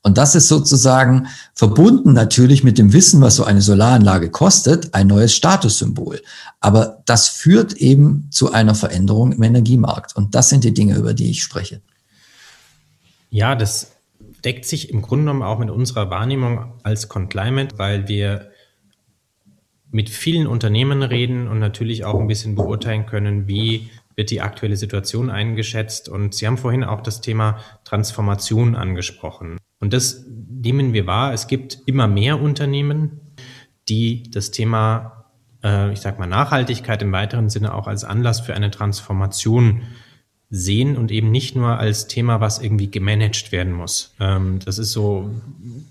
Und 0.01 0.17
das 0.17 0.33
ist 0.33 0.47
sozusagen 0.47 1.27
verbunden 1.53 2.13
natürlich 2.13 2.63
mit 2.63 2.77
dem 2.77 2.93
Wissen, 2.93 3.21
was 3.21 3.35
so 3.35 3.43
eine 3.43 3.61
Solaranlage 3.61 4.29
kostet, 4.29 4.93
ein 4.93 5.07
neues 5.07 5.35
Statussymbol. 5.35 6.21
Aber 6.61 7.03
das 7.05 7.27
führt 7.27 7.73
eben 7.73 8.27
zu 8.31 8.51
einer 8.51 8.75
Veränderung 8.75 9.33
im 9.33 9.43
Energiemarkt. 9.43 10.15
Und 10.15 10.35
das 10.35 10.49
sind 10.49 10.63
die 10.63 10.73
Dinge, 10.73 10.95
über 10.95 11.13
die 11.13 11.29
ich 11.31 11.43
spreche. 11.43 11.81
Ja, 13.29 13.55
das 13.55 13.91
deckt 14.45 14.65
sich 14.65 14.89
im 14.89 15.01
Grunde 15.01 15.25
genommen 15.25 15.43
auch 15.43 15.59
mit 15.59 15.69
unserer 15.69 16.09
Wahrnehmung 16.09 16.73
als 16.83 17.09
Conclimate, 17.09 17.77
weil 17.77 18.07
wir 18.07 18.51
mit 19.91 20.09
vielen 20.09 20.47
Unternehmen 20.47 21.03
reden 21.03 21.47
und 21.47 21.59
natürlich 21.59 22.05
auch 22.05 22.19
ein 22.19 22.27
bisschen 22.27 22.55
beurteilen 22.55 23.05
können, 23.05 23.47
wie 23.47 23.89
wird 24.15 24.31
die 24.31 24.41
aktuelle 24.41 24.77
Situation 24.77 25.29
eingeschätzt. 25.29 26.09
Und 26.09 26.35
Sie 26.35 26.45
haben 26.45 26.57
vorhin 26.57 26.83
auch 26.83 27.01
das 27.01 27.21
Thema 27.21 27.59
Transformation 27.83 28.75
angesprochen. 28.75 29.57
Und 29.79 29.93
das 29.93 30.25
nehmen 30.27 30.93
wir 30.93 31.07
wahr. 31.07 31.33
Es 31.33 31.47
gibt 31.47 31.79
immer 31.85 32.07
mehr 32.07 32.41
Unternehmen, 32.41 33.19
die 33.87 34.23
das 34.29 34.51
Thema, 34.51 35.25
äh, 35.63 35.91
ich 35.93 35.99
sag 35.99 36.19
mal, 36.19 36.27
Nachhaltigkeit 36.27 37.01
im 37.01 37.11
weiteren 37.11 37.49
Sinne 37.49 37.73
auch 37.73 37.87
als 37.87 38.03
Anlass 38.03 38.41
für 38.41 38.53
eine 38.53 38.71
Transformation 38.71 39.83
sehen 40.51 40.97
und 40.97 41.11
eben 41.11 41.29
nicht 41.29 41.55
nur 41.55 41.77
als 41.77 42.07
Thema, 42.07 42.41
was 42.41 42.59
irgendwie 42.59 42.89
gemanagt 42.89 43.51
werden 43.51 43.71
muss. 43.71 44.15
Ähm, 44.19 44.59
das 44.65 44.79
ist 44.79 44.91
so, 44.91 45.29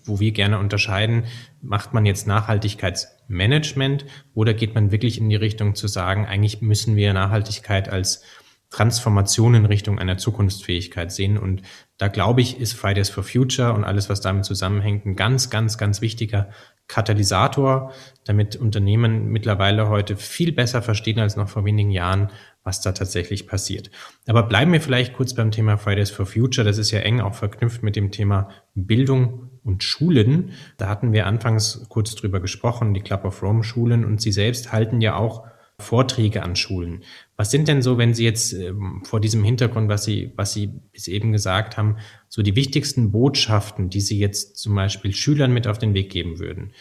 wo 0.04 0.18
wir 0.18 0.32
gerne 0.32 0.58
unterscheiden, 0.58 1.24
macht 1.62 1.94
man 1.94 2.04
jetzt 2.04 2.26
Nachhaltigkeitsmanagement 2.26 4.04
oder 4.34 4.54
geht 4.54 4.74
man 4.74 4.90
wirklich 4.90 5.18
in 5.18 5.28
die 5.28 5.36
Richtung 5.36 5.76
zu 5.76 5.86
sagen, 5.86 6.26
eigentlich 6.26 6.60
müssen 6.60 6.96
wir 6.96 7.12
Nachhaltigkeit 7.12 7.88
als 7.88 8.22
Transformation 8.70 9.54
in 9.54 9.64
Richtung 9.64 9.98
einer 9.98 10.18
Zukunftsfähigkeit 10.18 11.10
sehen. 11.10 11.38
Und 11.38 11.62
da 11.96 12.08
glaube 12.08 12.42
ich, 12.42 12.60
ist 12.60 12.74
Fridays 12.74 13.08
for 13.08 13.24
Future 13.24 13.72
und 13.72 13.84
alles, 13.84 14.10
was 14.10 14.20
damit 14.20 14.44
zusammenhängt, 14.44 15.06
ein 15.06 15.16
ganz, 15.16 15.48
ganz, 15.48 15.78
ganz 15.78 16.02
wichtiger 16.02 16.50
Katalysator, 16.86 17.92
damit 18.24 18.56
Unternehmen 18.56 19.28
mittlerweile 19.28 19.88
heute 19.88 20.16
viel 20.16 20.52
besser 20.52 20.82
verstehen 20.82 21.18
als 21.18 21.36
noch 21.36 21.48
vor 21.48 21.64
wenigen 21.64 21.90
Jahren, 21.90 22.30
was 22.62 22.80
da 22.80 22.92
tatsächlich 22.92 23.46
passiert. 23.46 23.90
Aber 24.26 24.42
bleiben 24.42 24.72
wir 24.72 24.80
vielleicht 24.80 25.14
kurz 25.14 25.34
beim 25.34 25.50
Thema 25.50 25.78
Fridays 25.78 26.10
for 26.10 26.26
Future. 26.26 26.66
Das 26.66 26.78
ist 26.78 26.90
ja 26.90 27.00
eng 27.00 27.20
auch 27.20 27.34
verknüpft 27.34 27.82
mit 27.82 27.96
dem 27.96 28.10
Thema 28.10 28.48
Bildung 28.74 29.50
und 29.64 29.82
Schulen. 29.82 30.52
Da 30.76 30.88
hatten 30.88 31.12
wir 31.12 31.26
anfangs 31.26 31.86
kurz 31.88 32.14
drüber 32.14 32.40
gesprochen, 32.40 32.94
die 32.94 33.02
Club 33.02 33.24
of 33.24 33.42
Rome 33.42 33.64
Schulen 33.64 34.04
und 34.04 34.20
Sie 34.20 34.32
selbst 34.32 34.72
halten 34.72 35.00
ja 35.00 35.16
auch 35.16 35.46
Vorträge 35.80 36.42
an 36.42 36.56
Schulen. 36.56 37.04
Was 37.36 37.50
sind 37.50 37.68
denn 37.68 37.82
so, 37.82 37.98
wenn 37.98 38.12
Sie 38.12 38.24
jetzt 38.24 38.52
ähm, 38.52 39.02
vor 39.04 39.20
diesem 39.20 39.44
Hintergrund, 39.44 39.88
was 39.88 40.04
Sie, 40.04 40.32
was 40.36 40.52
Sie 40.52 40.66
bis 40.66 41.06
eben 41.06 41.32
gesagt 41.32 41.76
haben, 41.76 41.96
so 42.28 42.42
die 42.42 42.56
wichtigsten 42.56 43.12
Botschaften, 43.12 43.88
die 43.88 44.00
Sie 44.00 44.18
jetzt 44.18 44.56
zum 44.56 44.74
Beispiel 44.74 45.12
Schülern 45.12 45.52
mit 45.52 45.66
auf 45.68 45.78
den 45.78 45.94
Weg 45.94 46.10
geben 46.10 46.40
würden? 46.40 46.72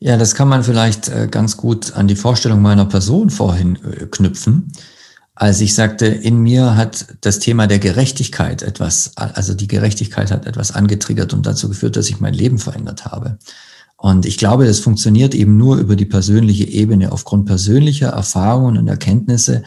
Ja, 0.00 0.16
das 0.16 0.34
kann 0.34 0.48
man 0.48 0.64
vielleicht 0.64 1.08
äh, 1.08 1.28
ganz 1.30 1.56
gut 1.56 1.92
an 1.92 2.08
die 2.08 2.16
Vorstellung 2.16 2.62
meiner 2.62 2.86
Person 2.86 3.30
vorhin 3.30 3.76
äh, 3.76 4.06
knüpfen. 4.06 4.72
Als 5.34 5.60
ich 5.60 5.74
sagte, 5.74 6.06
in 6.06 6.42
mir 6.42 6.76
hat 6.76 7.16
das 7.20 7.38
Thema 7.38 7.66
der 7.66 7.78
Gerechtigkeit 7.78 8.62
etwas, 8.62 9.16
also 9.16 9.54
die 9.54 9.68
Gerechtigkeit 9.68 10.30
hat 10.30 10.46
etwas 10.46 10.72
angetriggert 10.72 11.32
und 11.32 11.46
dazu 11.46 11.68
geführt, 11.68 11.96
dass 11.96 12.10
ich 12.10 12.20
mein 12.20 12.34
Leben 12.34 12.58
verändert 12.58 13.06
habe. 13.06 13.38
Und 14.00 14.24
ich 14.24 14.38
glaube, 14.38 14.64
das 14.64 14.80
funktioniert 14.80 15.34
eben 15.34 15.58
nur 15.58 15.76
über 15.76 15.94
die 15.94 16.06
persönliche 16.06 16.64
Ebene, 16.64 17.12
aufgrund 17.12 17.44
persönlicher 17.44 18.08
Erfahrungen 18.08 18.78
und 18.78 18.88
Erkenntnisse. 18.88 19.62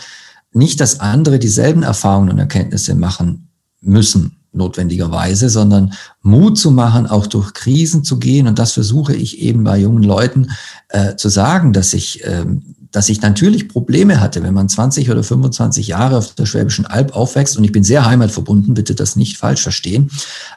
Nicht, 0.51 0.79
dass 0.79 0.99
andere 0.99 1.37
dieselben 1.37 1.83
Erfahrungen 1.83 2.31
und 2.31 2.39
Erkenntnisse 2.39 2.95
machen 2.95 3.49
müssen, 3.79 4.37
notwendigerweise, 4.51 5.49
sondern 5.49 5.93
Mut 6.23 6.57
zu 6.57 6.71
machen, 6.71 7.05
auch 7.05 7.27
durch 7.27 7.53
Krisen 7.53 8.03
zu 8.03 8.17
gehen. 8.17 8.47
Und 8.47 8.57
das 8.57 8.71
versuche 8.71 9.15
ich 9.15 9.39
eben 9.39 9.63
bei 9.63 9.77
jungen 9.77 10.01
Leuten 10.01 10.49
äh, 10.89 11.15
zu 11.15 11.29
sagen, 11.29 11.71
dass 11.71 11.93
ich 11.93 12.21
ähm, 12.25 12.63
dass 12.93 13.09
ich 13.09 13.21
natürlich 13.21 13.67
Probleme 13.67 14.21
hatte, 14.21 14.41
wenn 14.43 14.53
man 14.53 14.69
20 14.69 15.12
oder 15.12 15.23
25 15.23 15.88
Jahre 15.88 16.17
auf 16.17 16.35
der 16.35 16.45
Schwäbischen 16.45 16.85
Alb 16.85 17.13
aufwächst 17.15 17.57
und 17.57 17.65
ich 17.65 17.73
bin 17.73 17.83
sehr 17.83 18.05
heimatverbunden, 18.05 18.75
bitte 18.75 18.95
das 18.95 19.17
nicht 19.17 19.38
falsch 19.38 19.63
verstehen, 19.63 20.09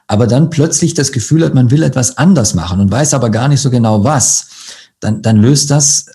aber 0.06 0.28
dann 0.28 0.50
plötzlich 0.50 0.94
das 0.94 1.10
Gefühl 1.10 1.44
hat, 1.44 1.54
man 1.54 1.72
will 1.72 1.82
etwas 1.82 2.18
anders 2.18 2.54
machen 2.54 2.78
und 2.78 2.90
weiß 2.92 3.14
aber 3.14 3.30
gar 3.30 3.48
nicht 3.48 3.60
so 3.60 3.70
genau 3.70 4.04
was, 4.04 4.48
dann, 5.00 5.22
dann 5.22 5.38
löst 5.38 5.70
das 5.70 6.06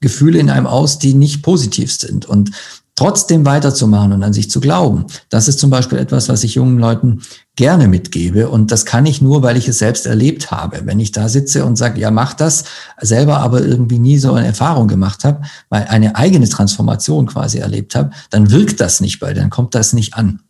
Gefühle 0.00 0.38
in 0.38 0.50
einem 0.50 0.66
aus, 0.66 0.98
die 0.98 1.14
nicht 1.14 1.42
positiv 1.42 1.92
sind. 1.92 2.26
Und 2.26 2.52
trotzdem 2.94 3.44
weiterzumachen 3.46 4.12
und 4.12 4.22
an 4.22 4.32
sich 4.32 4.50
zu 4.50 4.60
glauben. 4.60 5.06
Das 5.30 5.48
ist 5.48 5.58
zum 5.58 5.70
Beispiel 5.70 5.98
etwas, 5.98 6.28
was 6.28 6.44
ich 6.44 6.54
jungen 6.54 6.78
Leuten 6.78 7.22
gerne 7.56 7.86
mitgebe. 7.86 8.48
Und 8.48 8.72
das 8.72 8.86
kann 8.86 9.04
ich 9.04 9.20
nur, 9.20 9.42
weil 9.42 9.56
ich 9.56 9.68
es 9.68 9.78
selbst 9.78 10.06
erlebt 10.06 10.50
habe. 10.50 10.82
Wenn 10.84 11.00
ich 11.00 11.12
da 11.12 11.28
sitze 11.28 11.64
und 11.64 11.76
sage, 11.76 12.00
ja, 12.00 12.10
mach 12.10 12.34
das, 12.34 12.64
selber 13.00 13.38
aber 13.38 13.60
irgendwie 13.60 13.98
nie 13.98 14.18
so 14.18 14.32
eine 14.32 14.46
Erfahrung 14.46 14.88
gemacht 14.88 15.24
habe, 15.24 15.42
weil 15.68 15.84
eine 15.84 16.16
eigene 16.16 16.48
Transformation 16.48 17.26
quasi 17.26 17.58
erlebt 17.58 17.94
habe, 17.94 18.10
dann 18.30 18.50
wirkt 18.50 18.80
das 18.80 19.00
nicht 19.00 19.20
bei, 19.20 19.34
dann 19.34 19.50
kommt 19.50 19.74
das 19.74 19.92
nicht 19.92 20.14
an. 20.14 20.40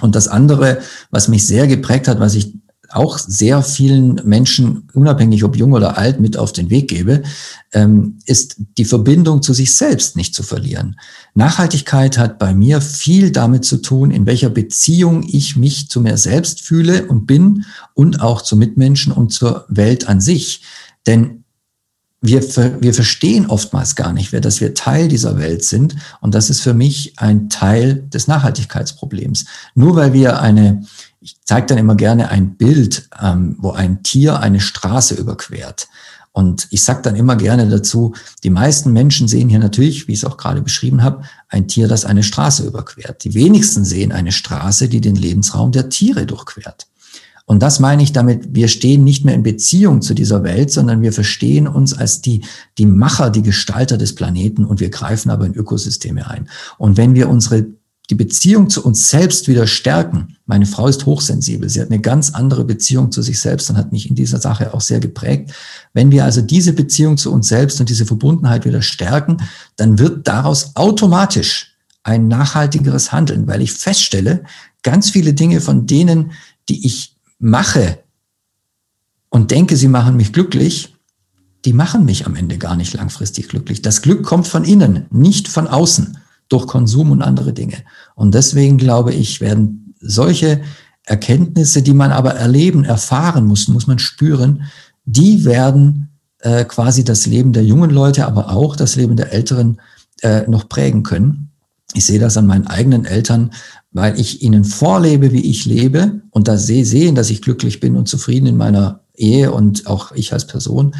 Und 0.00 0.14
das 0.14 0.28
andere, 0.28 0.78
was 1.10 1.28
mich 1.28 1.46
sehr 1.46 1.66
geprägt 1.66 2.08
hat, 2.08 2.20
was 2.20 2.34
ich 2.34 2.52
auch 2.94 3.18
sehr 3.18 3.62
vielen 3.62 4.20
Menschen, 4.24 4.88
unabhängig 4.92 5.44
ob 5.44 5.56
jung 5.56 5.72
oder 5.72 5.98
alt, 5.98 6.20
mit 6.20 6.36
auf 6.36 6.52
den 6.52 6.70
Weg 6.70 6.88
gebe, 6.88 7.22
ähm, 7.72 8.18
ist 8.24 8.56
die 8.78 8.84
Verbindung 8.84 9.42
zu 9.42 9.52
sich 9.52 9.74
selbst 9.74 10.16
nicht 10.16 10.34
zu 10.34 10.42
verlieren. 10.42 10.96
Nachhaltigkeit 11.34 12.18
hat 12.18 12.38
bei 12.38 12.54
mir 12.54 12.80
viel 12.80 13.30
damit 13.30 13.64
zu 13.64 13.78
tun, 13.78 14.10
in 14.10 14.26
welcher 14.26 14.50
Beziehung 14.50 15.24
ich 15.26 15.56
mich 15.56 15.88
zu 15.88 16.00
mir 16.00 16.16
selbst 16.16 16.60
fühle 16.60 17.06
und 17.06 17.26
bin 17.26 17.64
und 17.94 18.20
auch 18.20 18.42
zu 18.42 18.56
Mitmenschen 18.56 19.12
und 19.12 19.32
zur 19.32 19.64
Welt 19.68 20.08
an 20.08 20.20
sich. 20.20 20.62
Denn 21.06 21.44
wir, 22.24 22.40
wir 22.80 22.94
verstehen 22.94 23.46
oftmals 23.46 23.96
gar 23.96 24.14
nicht, 24.14 24.32
dass 24.32 24.60
wir 24.60 24.72
Teil 24.72 25.08
dieser 25.08 25.38
Welt 25.38 25.62
sind. 25.62 25.94
Und 26.22 26.34
das 26.34 26.48
ist 26.48 26.60
für 26.60 26.72
mich 26.72 27.12
ein 27.18 27.50
Teil 27.50 28.06
des 28.08 28.28
Nachhaltigkeitsproblems. 28.28 29.44
Nur 29.74 29.94
weil 29.94 30.14
wir 30.14 30.40
eine, 30.40 30.84
ich 31.24 31.38
zeige 31.42 31.66
dann 31.66 31.78
immer 31.78 31.94
gerne 31.94 32.28
ein 32.28 32.56
Bild, 32.56 33.08
ähm, 33.20 33.56
wo 33.58 33.70
ein 33.70 34.02
Tier 34.02 34.40
eine 34.40 34.60
Straße 34.60 35.14
überquert. 35.14 35.88
Und 36.32 36.66
ich 36.70 36.84
sage 36.84 37.00
dann 37.00 37.16
immer 37.16 37.36
gerne 37.36 37.66
dazu, 37.68 38.14
die 38.42 38.50
meisten 38.50 38.92
Menschen 38.92 39.26
sehen 39.26 39.48
hier 39.48 39.58
natürlich, 39.58 40.06
wie 40.06 40.12
ich 40.12 40.18
es 40.18 40.24
auch 40.24 40.36
gerade 40.36 40.60
beschrieben 40.60 41.02
habe, 41.02 41.22
ein 41.48 41.66
Tier, 41.66 41.88
das 41.88 42.04
eine 42.04 42.22
Straße 42.22 42.66
überquert. 42.66 43.24
Die 43.24 43.32
wenigsten 43.34 43.84
sehen 43.86 44.12
eine 44.12 44.32
Straße, 44.32 44.88
die 44.88 45.00
den 45.00 45.14
Lebensraum 45.14 45.72
der 45.72 45.88
Tiere 45.88 46.26
durchquert. 46.26 46.88
Und 47.46 47.62
das 47.62 47.78
meine 47.80 48.02
ich 48.02 48.12
damit, 48.12 48.54
wir 48.54 48.68
stehen 48.68 49.04
nicht 49.04 49.24
mehr 49.24 49.34
in 49.34 49.42
Beziehung 49.42 50.02
zu 50.02 50.12
dieser 50.12 50.42
Welt, 50.42 50.70
sondern 50.70 51.00
wir 51.00 51.12
verstehen 51.12 51.66
uns 51.66 51.94
als 51.94 52.20
die, 52.20 52.44
die 52.76 52.86
Macher, 52.86 53.30
die 53.30 53.42
Gestalter 53.42 53.96
des 53.96 54.14
Planeten 54.14 54.64
und 54.64 54.80
wir 54.80 54.90
greifen 54.90 55.30
aber 55.30 55.46
in 55.46 55.54
Ökosysteme 55.54 56.28
ein. 56.28 56.48
Und 56.76 56.96
wenn 56.96 57.14
wir 57.14 57.28
unsere 57.30 57.66
die 58.10 58.14
Beziehung 58.14 58.68
zu 58.68 58.84
uns 58.84 59.08
selbst 59.08 59.48
wieder 59.48 59.66
stärken. 59.66 60.36
Meine 60.44 60.66
Frau 60.66 60.88
ist 60.88 61.06
hochsensibel. 61.06 61.70
Sie 61.70 61.80
hat 61.80 61.90
eine 61.90 62.00
ganz 62.00 62.30
andere 62.30 62.64
Beziehung 62.64 63.10
zu 63.10 63.22
sich 63.22 63.40
selbst 63.40 63.70
und 63.70 63.76
hat 63.76 63.92
mich 63.92 64.08
in 64.10 64.14
dieser 64.14 64.40
Sache 64.40 64.74
auch 64.74 64.82
sehr 64.82 65.00
geprägt. 65.00 65.52
Wenn 65.94 66.10
wir 66.10 66.24
also 66.24 66.42
diese 66.42 66.74
Beziehung 66.74 67.16
zu 67.16 67.32
uns 67.32 67.48
selbst 67.48 67.80
und 67.80 67.88
diese 67.88 68.04
Verbundenheit 68.04 68.66
wieder 68.66 68.82
stärken, 68.82 69.38
dann 69.76 69.98
wird 69.98 70.28
daraus 70.28 70.76
automatisch 70.76 71.74
ein 72.02 72.28
nachhaltigeres 72.28 73.10
Handeln, 73.12 73.46
weil 73.46 73.62
ich 73.62 73.72
feststelle, 73.72 74.44
ganz 74.82 75.10
viele 75.10 75.32
Dinge 75.32 75.62
von 75.62 75.86
denen, 75.86 76.32
die 76.68 76.86
ich 76.86 77.16
mache 77.38 78.00
und 79.30 79.50
denke, 79.50 79.76
sie 79.76 79.88
machen 79.88 80.16
mich 80.16 80.34
glücklich, 80.34 80.94
die 81.64 81.72
machen 81.72 82.04
mich 82.04 82.26
am 82.26 82.36
Ende 82.36 82.58
gar 82.58 82.76
nicht 82.76 82.92
langfristig 82.92 83.48
glücklich. 83.48 83.80
Das 83.80 84.02
Glück 84.02 84.22
kommt 84.22 84.46
von 84.46 84.64
innen, 84.64 85.06
nicht 85.10 85.48
von 85.48 85.66
außen 85.66 86.13
durch 86.48 86.66
Konsum 86.66 87.10
und 87.10 87.22
andere 87.22 87.52
Dinge. 87.52 87.78
Und 88.14 88.34
deswegen 88.34 88.78
glaube 88.78 89.12
ich, 89.12 89.40
werden 89.40 89.94
solche 90.00 90.60
Erkenntnisse, 91.04 91.82
die 91.82 91.94
man 91.94 92.12
aber 92.12 92.34
erleben, 92.34 92.84
erfahren 92.84 93.46
muss, 93.46 93.68
muss 93.68 93.86
man 93.86 93.98
spüren, 93.98 94.64
die 95.04 95.44
werden 95.44 96.08
äh, 96.40 96.64
quasi 96.64 97.04
das 97.04 97.26
Leben 97.26 97.52
der 97.52 97.64
jungen 97.64 97.90
Leute, 97.90 98.26
aber 98.26 98.50
auch 98.50 98.76
das 98.76 98.96
Leben 98.96 99.16
der 99.16 99.32
Älteren 99.32 99.80
äh, 100.22 100.48
noch 100.48 100.68
prägen 100.68 101.02
können. 101.02 101.50
Ich 101.92 102.06
sehe 102.06 102.18
das 102.18 102.36
an 102.36 102.46
meinen 102.46 102.66
eigenen 102.66 103.04
Eltern, 103.04 103.52
weil 103.92 104.18
ich 104.18 104.42
ihnen 104.42 104.64
vorlebe, 104.64 105.32
wie 105.32 105.48
ich 105.50 105.64
lebe 105.64 106.22
und 106.30 106.48
da 106.48 106.56
sie 106.56 106.84
sehen, 106.84 107.14
dass 107.14 107.30
ich 107.30 107.42
glücklich 107.42 107.80
bin 107.80 107.96
und 107.96 108.08
zufrieden 108.08 108.46
in 108.46 108.56
meiner 108.56 109.00
Ehe 109.14 109.52
und 109.52 109.86
auch 109.86 110.12
ich 110.12 110.32
als 110.32 110.46
Person, 110.46 110.94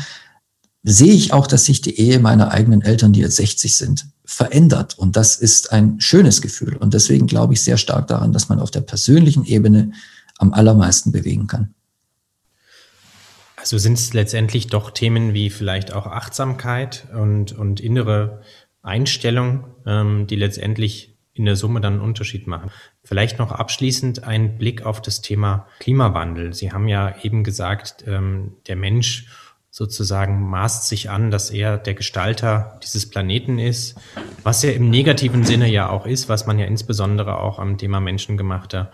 sehe 0.85 1.13
ich 1.13 1.33
auch, 1.33 1.47
dass 1.47 1.65
sich 1.65 1.81
die 1.81 1.99
Ehe 1.99 2.21
meiner 2.21 2.53
eigenen 2.53 2.83
Eltern, 2.83 3.13
die 3.13 3.21
jetzt 3.21 3.37
60 3.37 3.77
sind, 3.77 4.07
verändert. 4.25 4.99
Und 4.99 5.17
das 5.17 5.37
ist 5.37 5.73
ein 5.73 5.99
schönes 5.99 6.43
Gefühl. 6.43 6.77
Und 6.77 6.95
deswegen 6.95 7.27
glaube 7.27 7.55
ich 7.55 7.63
sehr 7.63 7.79
stark 7.79 8.07
daran, 8.07 8.33
dass 8.33 8.51
man 8.51 8.61
auf 8.61 8.71
der 8.71 8.83
persönlichen 8.83 9.45
Ebene 9.47 9.93
am 10.39 10.53
allermeisten 10.53 11.11
bewegen 11.11 11.47
kann. 11.47 11.75
Also 13.57 13.79
sind 13.79 13.95
es 13.95 14.13
letztendlich 14.13 14.67
doch 14.67 14.91
Themen 14.91 15.33
wie 15.33 15.49
vielleicht 15.49 15.95
auch 15.95 16.07
Achtsamkeit 16.07 17.07
und, 17.15 17.53
und 17.53 17.81
innere 17.81 18.43
Einstellung, 18.83 19.65
ähm, 19.87 20.27
die 20.27 20.37
letztendlich 20.37 21.17
in 21.33 21.47
der 21.47 21.57
Summe 21.57 21.81
dann 21.81 21.95
einen 21.95 22.03
Unterschied 22.03 22.47
machen. 22.47 22.71
Vielleicht 23.03 23.39
noch 23.39 23.53
abschließend 23.53 24.25
ein 24.25 24.59
Blick 24.59 24.85
auf 24.85 25.01
das 25.01 25.23
Thema 25.23 25.67
Klimawandel. 25.81 26.53
Sie 26.53 26.73
haben 26.73 26.89
ja 26.89 27.15
eben 27.23 27.43
gesagt, 27.43 28.05
ähm, 28.07 28.53
der 28.67 28.77
Mensch 28.77 29.29
sozusagen 29.75 30.49
maßt 30.49 30.87
sich 30.87 31.11
an, 31.11 31.33
dass 31.33 31.51
er 31.51 31.79
der 31.79 31.95
Gestalter 31.95 32.79
dieses 32.85 33.11
Planeten 33.11 33.59
ist, 33.59 33.97
was 34.45 34.63
er 34.63 34.77
im 34.77 34.89
negativen 34.89 35.43
Sinne 35.43 35.69
ja 35.69 35.91
auch 35.91 36.07
ist, 36.07 36.29
was 36.29 36.47
man 36.47 36.61
ja 36.61 36.67
insbesondere 36.67 37.41
auch 37.41 37.59
am 37.59 37.77
Thema 37.77 37.99
menschengemachter 37.99 38.93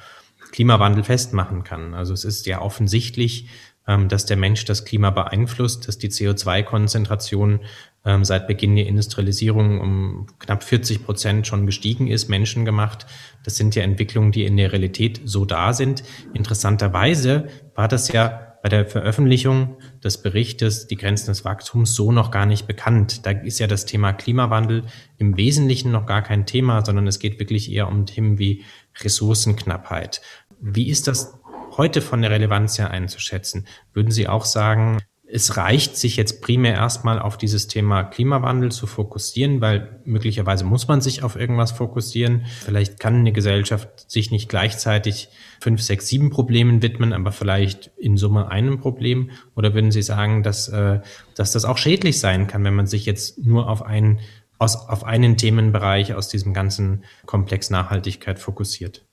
Klimawandel 0.53 1.05
festmachen 1.05 1.65
kann. 1.65 1.93
Also 1.93 2.15
es 2.15 2.25
ist 2.25 2.47
ja 2.47 2.63
offensichtlich, 2.63 3.51
ähm, 3.87 4.09
dass 4.09 4.25
der 4.25 4.39
Mensch 4.39 4.65
das 4.65 4.87
Klima 4.87 5.11
beeinflusst, 5.11 5.87
dass 5.87 5.99
die 5.99 6.09
CO2-Konzentration 6.09 7.61
ähm, 8.07 8.25
seit 8.25 8.47
Beginn 8.47 8.75
der 8.75 8.87
Industrialisierung 8.87 9.83
um 9.83 10.27
knapp 10.39 10.65
40 10.65 11.05
Prozent 11.05 11.47
schon 11.47 11.67
gestiegen 11.67 12.07
ist, 12.07 12.31
menschengemacht. 12.31 13.05
Das 13.45 13.59
sind 13.59 13.75
ja 13.75 13.83
Entwicklungen, 13.83 14.33
die 14.33 14.47
in 14.47 14.57
der 14.57 14.73
Realität 14.73 15.21
so 15.27 15.45
da 15.45 15.75
sind. 15.75 16.05
Interessanterweise 16.33 17.49
war 17.75 17.87
das 17.87 18.11
ja 18.11 18.50
bei 18.63 18.69
der 18.69 18.87
Veröffentlichung 18.87 19.79
des 20.03 20.23
Berichtes 20.23 20.87
Die 20.87 20.97
Grenzen 20.97 21.29
des 21.29 21.45
Wachstums 21.45 21.95
so 21.95 22.13
noch 22.13 22.31
gar 22.31 22.47
nicht 22.47 22.67
bekannt. 22.67 23.27
Da 23.27 23.31
ist 23.31 23.59
ja 23.59 23.67
das 23.67 23.87
Thema 23.87 24.13
Klimawandel 24.13 24.85
im 25.19 25.37
Wesentlichen 25.37 25.91
noch 25.91 26.07
gar 26.07 26.23
kein 26.23 26.47
Thema, 26.47 26.85
sondern 26.85 27.07
es 27.07 27.19
geht 27.19 27.39
wirklich 27.39 27.73
eher 27.73 27.89
um 27.89 28.07
Themen 28.07 28.39
wie 28.39 28.65
Ressourcenknappheit. 29.03 30.21
Wie 30.61 30.89
ist 30.89 31.09
das 31.09 31.39
heute 31.77 32.03
von 32.03 32.21
der 32.23 32.31
Relevanz 32.31 32.79
her 32.79 32.91
einzuschätzen? 32.91 33.67
Würden 33.93 34.11
Sie 34.11 34.29
auch 34.29 34.45
sagen, 34.45 34.99
es 35.33 35.57
reicht, 35.57 35.97
sich 35.97 36.17
jetzt 36.17 36.43
primär 36.43 36.75
erstmal 36.75 37.19
auf 37.19 37.39
dieses 37.39 37.69
Thema 37.69 38.05
Klimawandel 38.05 38.73
zu 38.73 38.87
fokussieren, 38.87 39.61
weil 39.61 40.01
möglicherweise 40.05 40.65
muss 40.65 40.89
man 40.89 41.01
sich 41.01 41.23
auf 41.23 41.37
irgendwas 41.37 41.73
fokussieren. 41.73 42.47
Vielleicht 42.65 42.99
kann 42.99 43.17
eine 43.17 43.33
Gesellschaft 43.33 44.11
sich 44.11 44.31
nicht 44.31 44.49
gleichzeitig 44.49 45.29
fünf, 45.61 45.83
sechs, 45.83 46.09
sieben 46.09 46.31
Problemen 46.31 46.83
widmen, 46.83 47.13
aber 47.13 47.33
vielleicht 47.33 47.93
in 47.97 48.17
Summe 48.17 48.51
einem 48.51 48.79
Problem. 48.79 49.31
Oder 49.55 49.75
würden 49.75 49.93
Sie 49.93 50.03
sagen, 50.03 50.43
dass, 50.43 50.69
äh, 50.69 51.01
dass 51.35 51.53
das 51.53 51.65
auch 51.65 51.79
schädlich 51.79 52.19
sein 52.19 52.47
kann, 52.47 52.65
wenn 52.65 52.75
man 52.75 52.87
sich 52.87 53.07
jetzt 53.07 53.39
nur 53.39 53.69
auf 53.69 53.83
einen, 53.83 54.21
aus, 54.59 54.89
auf 54.89 55.05
einen 55.05 55.37
Themenbereich 55.37 56.15
aus 56.15 56.29
diesem 56.29 56.55
ganzen 56.55 57.05
Komplex 57.27 57.71
Nachhaltigkeit 57.71 58.39
fokussiert? 58.39 59.05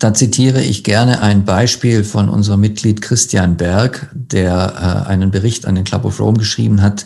Da 0.00 0.14
zitiere 0.14 0.62
ich 0.62 0.82
gerne 0.82 1.20
ein 1.20 1.44
Beispiel 1.44 2.04
von 2.04 2.30
unserem 2.30 2.60
Mitglied 2.60 3.02
Christian 3.02 3.58
Berg, 3.58 4.10
der 4.14 5.04
äh, 5.06 5.08
einen 5.08 5.30
Bericht 5.30 5.66
an 5.66 5.74
den 5.74 5.84
Club 5.84 6.06
of 6.06 6.18
Rome 6.18 6.38
geschrieben 6.38 6.80
hat. 6.80 7.04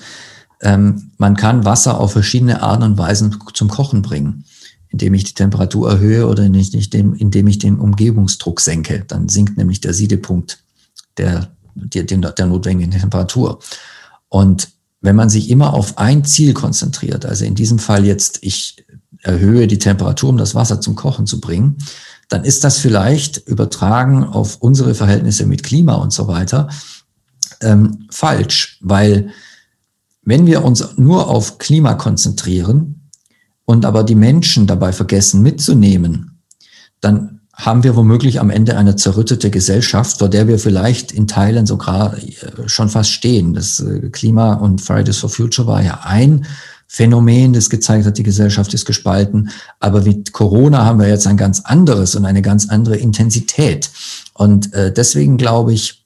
Ähm, 0.62 1.10
man 1.18 1.36
kann 1.36 1.64
Wasser 1.64 1.98
auf 1.98 2.12
verschiedene 2.12 2.62
Arten 2.62 2.84
und 2.84 2.96
Weisen 2.96 3.36
zum 3.52 3.68
Kochen 3.68 4.02
bringen, 4.02 4.44
indem 4.90 5.12
ich 5.14 5.24
die 5.24 5.34
Temperatur 5.34 5.90
erhöhe 5.90 6.28
oder 6.28 6.44
indem, 6.44 7.14
indem 7.14 7.48
ich 7.48 7.58
den 7.58 7.80
Umgebungsdruck 7.80 8.60
senke. 8.60 9.04
Dann 9.08 9.28
sinkt 9.28 9.58
nämlich 9.58 9.80
der 9.80 9.92
Siedepunkt 9.92 10.62
der, 11.18 11.48
der, 11.74 12.04
der 12.04 12.46
notwendigen 12.46 12.92
Temperatur. 12.92 13.58
Und 14.28 14.68
wenn 15.00 15.16
man 15.16 15.30
sich 15.30 15.50
immer 15.50 15.74
auf 15.74 15.98
ein 15.98 16.24
Ziel 16.24 16.54
konzentriert, 16.54 17.26
also 17.26 17.44
in 17.44 17.56
diesem 17.56 17.80
Fall 17.80 18.06
jetzt, 18.06 18.38
ich 18.42 18.86
erhöhe 19.20 19.66
die 19.66 19.78
Temperatur, 19.80 20.28
um 20.28 20.36
das 20.36 20.54
Wasser 20.54 20.80
zum 20.80 20.94
Kochen 20.94 21.26
zu 21.26 21.40
bringen, 21.40 21.78
dann 22.28 22.44
ist 22.44 22.64
das 22.64 22.78
vielleicht 22.78 23.46
übertragen 23.48 24.24
auf 24.24 24.56
unsere 24.60 24.94
Verhältnisse 24.94 25.46
mit 25.46 25.62
Klima 25.62 25.94
und 25.94 26.12
so 26.12 26.28
weiter 26.28 26.68
ähm, 27.60 28.06
falsch, 28.10 28.78
weil 28.80 29.30
wenn 30.22 30.46
wir 30.46 30.64
uns 30.64 30.96
nur 30.96 31.28
auf 31.28 31.58
Klima 31.58 31.94
konzentrieren 31.94 33.10
und 33.64 33.84
aber 33.84 34.04
die 34.04 34.14
Menschen 34.14 34.66
dabei 34.66 34.92
vergessen 34.92 35.42
mitzunehmen, 35.42 36.40
dann 37.00 37.40
haben 37.52 37.84
wir 37.84 37.94
womöglich 37.94 38.40
am 38.40 38.50
Ende 38.50 38.76
eine 38.76 38.96
zerrüttete 38.96 39.50
Gesellschaft, 39.50 40.18
vor 40.18 40.28
der 40.28 40.48
wir 40.48 40.58
vielleicht 40.58 41.12
in 41.12 41.28
Teilen 41.28 41.66
sogar 41.66 42.16
äh, 42.16 42.68
schon 42.68 42.88
fast 42.88 43.10
stehen. 43.10 43.54
Das 43.54 43.80
äh, 43.80 44.10
Klima 44.10 44.54
und 44.54 44.80
Fridays 44.80 45.18
for 45.18 45.30
Future 45.30 45.68
war 45.68 45.82
ja 45.82 46.00
ein 46.02 46.46
Phänomen, 46.86 47.52
das 47.52 47.70
gezeigt 47.70 48.06
hat, 48.06 48.18
die 48.18 48.22
Gesellschaft 48.22 48.72
ist 48.74 48.84
gespalten. 48.84 49.50
Aber 49.80 50.02
mit 50.02 50.32
Corona 50.32 50.84
haben 50.84 51.00
wir 51.00 51.08
jetzt 51.08 51.26
ein 51.26 51.36
ganz 51.36 51.60
anderes 51.60 52.14
und 52.14 52.24
eine 52.24 52.42
ganz 52.42 52.68
andere 52.68 52.96
Intensität. 52.96 53.90
Und 54.32 54.72
äh, 54.74 54.92
deswegen 54.92 55.36
glaube 55.36 55.72
ich, 55.72 56.04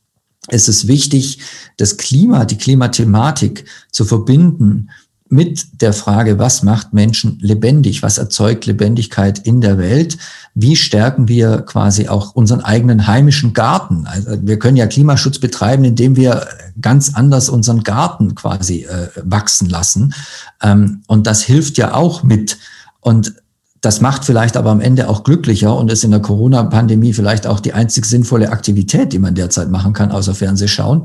ist 0.50 0.68
es 0.68 0.86
wichtig, 0.86 1.40
das 1.76 1.96
Klima, 1.96 2.44
die 2.44 2.56
Klimathematik 2.56 3.66
zu 3.90 4.04
verbinden 4.04 4.88
mit 5.30 5.82
der 5.82 5.92
Frage, 5.92 6.38
was 6.38 6.62
macht 6.62 6.94
Menschen 6.94 7.38
lebendig, 7.40 8.02
was 8.02 8.18
erzeugt 8.18 8.66
Lebendigkeit 8.66 9.38
in 9.38 9.60
der 9.60 9.78
Welt, 9.78 10.16
wie 10.54 10.76
stärken 10.76 11.28
wir 11.28 11.62
quasi 11.62 12.08
auch 12.08 12.34
unseren 12.34 12.60
eigenen 12.60 13.06
heimischen 13.06 13.52
Garten. 13.52 14.06
Also 14.06 14.38
wir 14.42 14.58
können 14.58 14.76
ja 14.76 14.86
Klimaschutz 14.86 15.38
betreiben, 15.38 15.84
indem 15.84 16.16
wir 16.16 16.46
ganz 16.80 17.14
anders 17.14 17.48
unseren 17.48 17.82
Garten 17.82 18.34
quasi 18.34 18.84
äh, 18.84 19.08
wachsen 19.22 19.68
lassen. 19.68 20.14
Ähm, 20.62 21.02
und 21.06 21.26
das 21.26 21.42
hilft 21.42 21.78
ja 21.78 21.94
auch 21.94 22.22
mit. 22.22 22.58
Und 23.00 23.34
das 23.80 24.00
macht 24.00 24.24
vielleicht 24.24 24.56
aber 24.56 24.70
am 24.70 24.80
Ende 24.80 25.08
auch 25.08 25.22
glücklicher 25.22 25.76
und 25.76 25.90
ist 25.90 26.04
in 26.04 26.10
der 26.10 26.20
Corona-Pandemie 26.20 27.12
vielleicht 27.12 27.46
auch 27.46 27.60
die 27.60 27.74
einzig 27.74 28.06
sinnvolle 28.06 28.50
Aktivität, 28.50 29.12
die 29.12 29.18
man 29.18 29.34
derzeit 29.34 29.70
machen 29.70 29.92
kann, 29.92 30.10
außer 30.10 30.34
Fernsehschauen. 30.34 31.02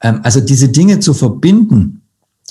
Ähm, 0.00 0.20
also 0.22 0.40
diese 0.40 0.68
Dinge 0.68 1.00
zu 1.00 1.12
verbinden, 1.12 2.02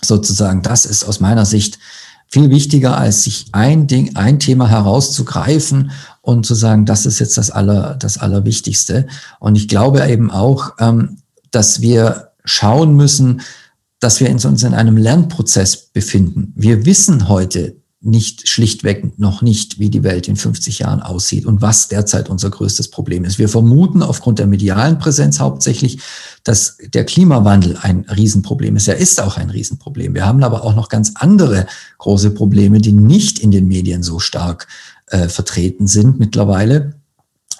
sozusagen. 0.04 0.62
Das 0.62 0.86
ist 0.86 1.04
aus 1.04 1.20
meiner 1.20 1.46
Sicht 1.46 1.80
viel 2.28 2.50
wichtiger, 2.50 2.98
als 2.98 3.24
sich 3.24 3.48
ein 3.52 3.88
Ding, 3.88 4.16
ein 4.16 4.40
Thema 4.40 4.68
herauszugreifen 4.68 5.92
und 6.22 6.46
zu 6.46 6.56
sagen, 6.56 6.86
das 6.86 7.06
ist 7.06 7.20
jetzt 7.20 7.38
das 7.38 7.52
aller, 7.52 7.96
das 7.96 8.18
Allerwichtigste. 8.18 9.08
Und 9.40 9.56
ich 9.56 9.68
glaube 9.68 10.06
eben 10.08 10.32
auch, 10.32 10.74
ähm, 10.80 11.18
dass 11.52 11.82
wir 11.82 12.32
schauen 12.44 12.96
müssen, 12.96 13.42
dass 14.00 14.20
wir 14.20 14.30
uns 14.30 14.64
in 14.64 14.74
einem 14.74 14.98
Lernprozess 14.98 15.78
befinden. 15.78 16.52
Wir 16.56 16.86
wissen 16.86 17.30
heute, 17.30 17.78
nicht 18.06 18.48
schlichtweg 18.48 19.18
noch 19.18 19.42
nicht, 19.42 19.80
wie 19.80 19.90
die 19.90 20.04
Welt 20.04 20.28
in 20.28 20.36
50 20.36 20.80
Jahren 20.80 21.02
aussieht 21.02 21.46
und 21.46 21.62
was 21.62 21.88
derzeit 21.88 22.30
unser 22.30 22.52
größtes 22.52 22.90
Problem 22.90 23.26
ist. 23.26 23.40
Wir 23.40 23.50
vermuten 23.50 24.04
aufgrund 24.04 24.38
der 24.38 24.46
medialen 24.46 25.00
Präsenz 25.00 25.40
hauptsächlich, 25.40 26.00
dass 26.44 26.78
der 26.94 27.04
Klimawandel 27.04 27.78
ein 27.82 28.02
Riesenproblem 28.02 28.76
ist. 28.76 28.88
Er 28.88 28.98
ist 28.98 29.20
auch 29.22 29.38
ein 29.38 29.50
Riesenproblem. 29.50 30.14
Wir 30.14 30.26
haben 30.26 30.44
aber 30.44 30.64
auch 30.64 30.76
noch 30.76 30.90
ganz 30.90 31.14
andere 31.16 31.66
große 31.98 32.30
Probleme, 32.30 32.80
die 32.80 32.92
nicht 32.92 33.40
in 33.40 33.50
den 33.50 33.68
Medien 33.68 34.04
so 34.04 34.20
stark 34.20 34.68
äh, 35.08 35.28
vertreten 35.28 35.88
sind 35.88 36.20
mittlerweile. 36.20 36.94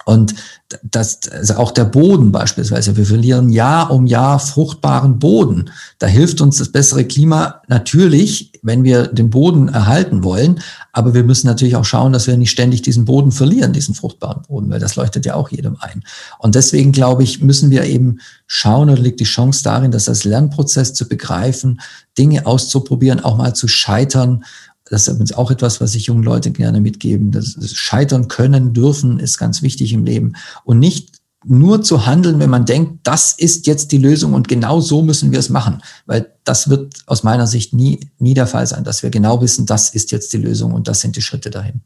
Und 0.04 0.36
das, 0.82 1.20
also 1.30 1.54
auch 1.54 1.70
der 1.70 1.84
Boden 1.84 2.32
beispielsweise. 2.32 2.96
Wir 2.96 3.06
verlieren 3.06 3.50
Jahr 3.50 3.90
um 3.90 4.06
Jahr 4.06 4.40
fruchtbaren 4.40 5.18
Boden. 5.18 5.70
Da 5.98 6.06
hilft 6.08 6.40
uns 6.40 6.58
das 6.58 6.72
bessere 6.72 7.04
Klima 7.04 7.62
natürlich, 7.68 8.52
wenn 8.62 8.82
wir 8.82 9.06
den 9.06 9.30
Boden 9.30 9.68
erhalten 9.68 10.24
wollen. 10.24 10.60
Aber 10.92 11.14
wir 11.14 11.22
müssen 11.22 11.46
natürlich 11.46 11.76
auch 11.76 11.84
schauen, 11.84 12.12
dass 12.12 12.26
wir 12.26 12.36
nicht 12.36 12.50
ständig 12.50 12.82
diesen 12.82 13.04
Boden 13.04 13.30
verlieren, 13.30 13.72
diesen 13.72 13.94
fruchtbaren 13.94 14.42
Boden, 14.42 14.68
weil 14.68 14.80
das 14.80 14.96
leuchtet 14.96 15.24
ja 15.24 15.34
auch 15.34 15.50
jedem 15.50 15.76
ein. 15.78 16.02
Und 16.38 16.56
deswegen 16.56 16.90
glaube 16.90 17.22
ich, 17.22 17.40
müssen 17.40 17.70
wir 17.70 17.84
eben 17.84 18.18
schauen 18.46 18.90
und 18.90 18.98
liegt 18.98 19.20
die 19.20 19.24
Chance 19.24 19.62
darin, 19.62 19.92
dass 19.92 20.06
das 20.06 20.24
Lernprozess 20.24 20.94
zu 20.94 21.08
begreifen, 21.08 21.80
Dinge 22.18 22.44
auszuprobieren, 22.44 23.20
auch 23.20 23.36
mal 23.36 23.54
zu 23.54 23.68
scheitern, 23.68 24.44
das 24.88 25.02
ist 25.02 25.08
übrigens 25.08 25.32
auch 25.32 25.50
etwas, 25.50 25.80
was 25.80 25.94
ich 25.94 26.06
jungen 26.06 26.22
Leute 26.22 26.52
gerne 26.52 26.80
mitgeben. 26.80 27.32
Das 27.32 27.56
Scheitern 27.72 28.28
können, 28.28 28.72
dürfen 28.72 29.18
ist 29.18 29.38
ganz 29.38 29.62
wichtig 29.62 29.92
im 29.92 30.04
Leben. 30.04 30.34
Und 30.64 30.78
nicht 30.78 31.16
nur 31.44 31.82
zu 31.82 32.06
handeln, 32.06 32.38
wenn 32.40 32.50
man 32.50 32.66
denkt, 32.66 33.00
das 33.04 33.32
ist 33.32 33.66
jetzt 33.66 33.92
die 33.92 33.98
Lösung 33.98 34.32
und 34.34 34.48
genau 34.48 34.80
so 34.80 35.02
müssen 35.02 35.32
wir 35.32 35.38
es 35.38 35.48
machen. 35.48 35.82
Weil 36.06 36.32
das 36.44 36.68
wird 36.68 36.94
aus 37.06 37.22
meiner 37.22 37.46
Sicht 37.46 37.72
nie, 37.72 38.00
nie 38.18 38.34
der 38.34 38.46
Fall 38.46 38.66
sein, 38.66 38.84
dass 38.84 39.02
wir 39.02 39.10
genau 39.10 39.40
wissen, 39.40 39.66
das 39.66 39.90
ist 39.90 40.12
jetzt 40.12 40.32
die 40.32 40.38
Lösung 40.38 40.72
und 40.72 40.88
das 40.88 41.00
sind 41.00 41.16
die 41.16 41.22
Schritte 41.22 41.50
dahin. 41.50 41.82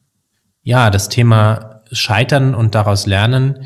Ja, 0.63 0.91
das 0.91 1.09
Thema 1.09 1.83
Scheitern 1.93 2.55
und 2.55 2.75
daraus 2.75 3.07
lernen 3.07 3.65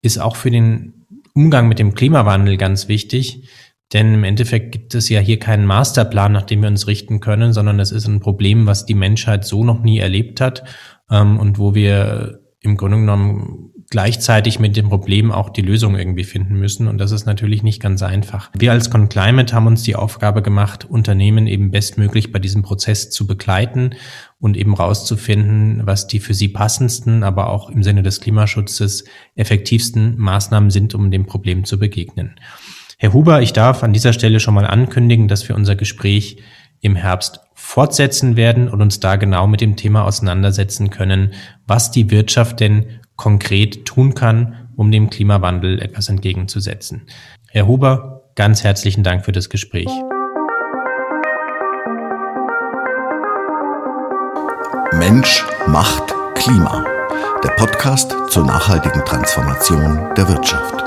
ist 0.00 0.18
auch 0.18 0.36
für 0.36 0.50
den 0.50 1.06
Umgang 1.34 1.68
mit 1.68 1.78
dem 1.78 1.94
Klimawandel 1.94 2.56
ganz 2.56 2.88
wichtig. 2.88 3.48
Denn 3.92 4.14
im 4.14 4.24
Endeffekt 4.24 4.72
gibt 4.72 4.94
es 4.94 5.08
ja 5.08 5.20
hier 5.20 5.38
keinen 5.38 5.66
Masterplan, 5.66 6.32
nach 6.32 6.42
dem 6.42 6.62
wir 6.62 6.68
uns 6.68 6.86
richten 6.86 7.20
können, 7.20 7.52
sondern 7.52 7.78
es 7.78 7.92
ist 7.92 8.06
ein 8.06 8.20
Problem, 8.20 8.66
was 8.66 8.86
die 8.86 8.94
Menschheit 8.94 9.44
so 9.44 9.64
noch 9.64 9.82
nie 9.82 9.98
erlebt 9.98 10.40
hat 10.40 10.64
ähm, 11.10 11.38
und 11.38 11.58
wo 11.58 11.74
wir 11.74 12.40
im 12.60 12.76
Grunde 12.76 12.98
genommen 12.98 13.72
gleichzeitig 13.90 14.58
mit 14.58 14.74
dem 14.74 14.88
Problem 14.88 15.30
auch 15.30 15.50
die 15.50 15.60
Lösung 15.60 15.96
irgendwie 15.96 16.24
finden 16.24 16.54
müssen. 16.54 16.88
Und 16.88 16.96
das 16.96 17.12
ist 17.12 17.26
natürlich 17.26 17.62
nicht 17.62 17.82
ganz 17.82 18.02
einfach. 18.02 18.50
Wir 18.56 18.72
als 18.72 18.88
ConClimate 18.88 19.54
haben 19.54 19.66
uns 19.66 19.82
die 19.82 19.96
Aufgabe 19.96 20.40
gemacht, 20.40 20.86
Unternehmen 20.88 21.46
eben 21.46 21.70
bestmöglich 21.70 22.32
bei 22.32 22.38
diesem 22.38 22.62
Prozess 22.62 23.10
zu 23.10 23.26
begleiten 23.26 23.90
und 24.40 24.56
eben 24.56 24.72
rauszufinden, 24.72 25.82
was 25.84 26.06
die 26.06 26.20
für 26.20 26.32
sie 26.32 26.48
passendsten, 26.48 27.22
aber 27.22 27.50
auch 27.50 27.68
im 27.68 27.82
Sinne 27.82 28.02
des 28.02 28.22
Klimaschutzes 28.22 29.04
effektivsten 29.34 30.16
Maßnahmen 30.16 30.70
sind, 30.70 30.94
um 30.94 31.10
dem 31.10 31.26
Problem 31.26 31.64
zu 31.64 31.78
begegnen. 31.78 32.36
Herr 33.02 33.12
Huber, 33.12 33.42
ich 33.42 33.52
darf 33.52 33.82
an 33.82 33.92
dieser 33.92 34.12
Stelle 34.12 34.38
schon 34.38 34.54
mal 34.54 34.64
ankündigen, 34.64 35.26
dass 35.26 35.48
wir 35.48 35.56
unser 35.56 35.74
Gespräch 35.74 36.36
im 36.82 36.94
Herbst 36.94 37.40
fortsetzen 37.52 38.36
werden 38.36 38.68
und 38.68 38.80
uns 38.80 39.00
da 39.00 39.16
genau 39.16 39.48
mit 39.48 39.60
dem 39.60 39.74
Thema 39.74 40.04
auseinandersetzen 40.04 40.88
können, 40.90 41.32
was 41.66 41.90
die 41.90 42.12
Wirtschaft 42.12 42.60
denn 42.60 43.00
konkret 43.16 43.86
tun 43.86 44.14
kann, 44.14 44.68
um 44.76 44.92
dem 44.92 45.10
Klimawandel 45.10 45.82
etwas 45.82 46.08
entgegenzusetzen. 46.08 47.02
Herr 47.50 47.66
Huber, 47.66 48.30
ganz 48.36 48.62
herzlichen 48.62 49.02
Dank 49.02 49.24
für 49.24 49.32
das 49.32 49.50
Gespräch. 49.50 49.90
Mensch 54.92 55.44
macht 55.66 56.14
Klima. 56.36 56.84
Der 57.42 57.50
Podcast 57.56 58.14
zur 58.28 58.46
nachhaltigen 58.46 59.04
Transformation 59.04 60.14
der 60.16 60.28
Wirtschaft. 60.28 60.81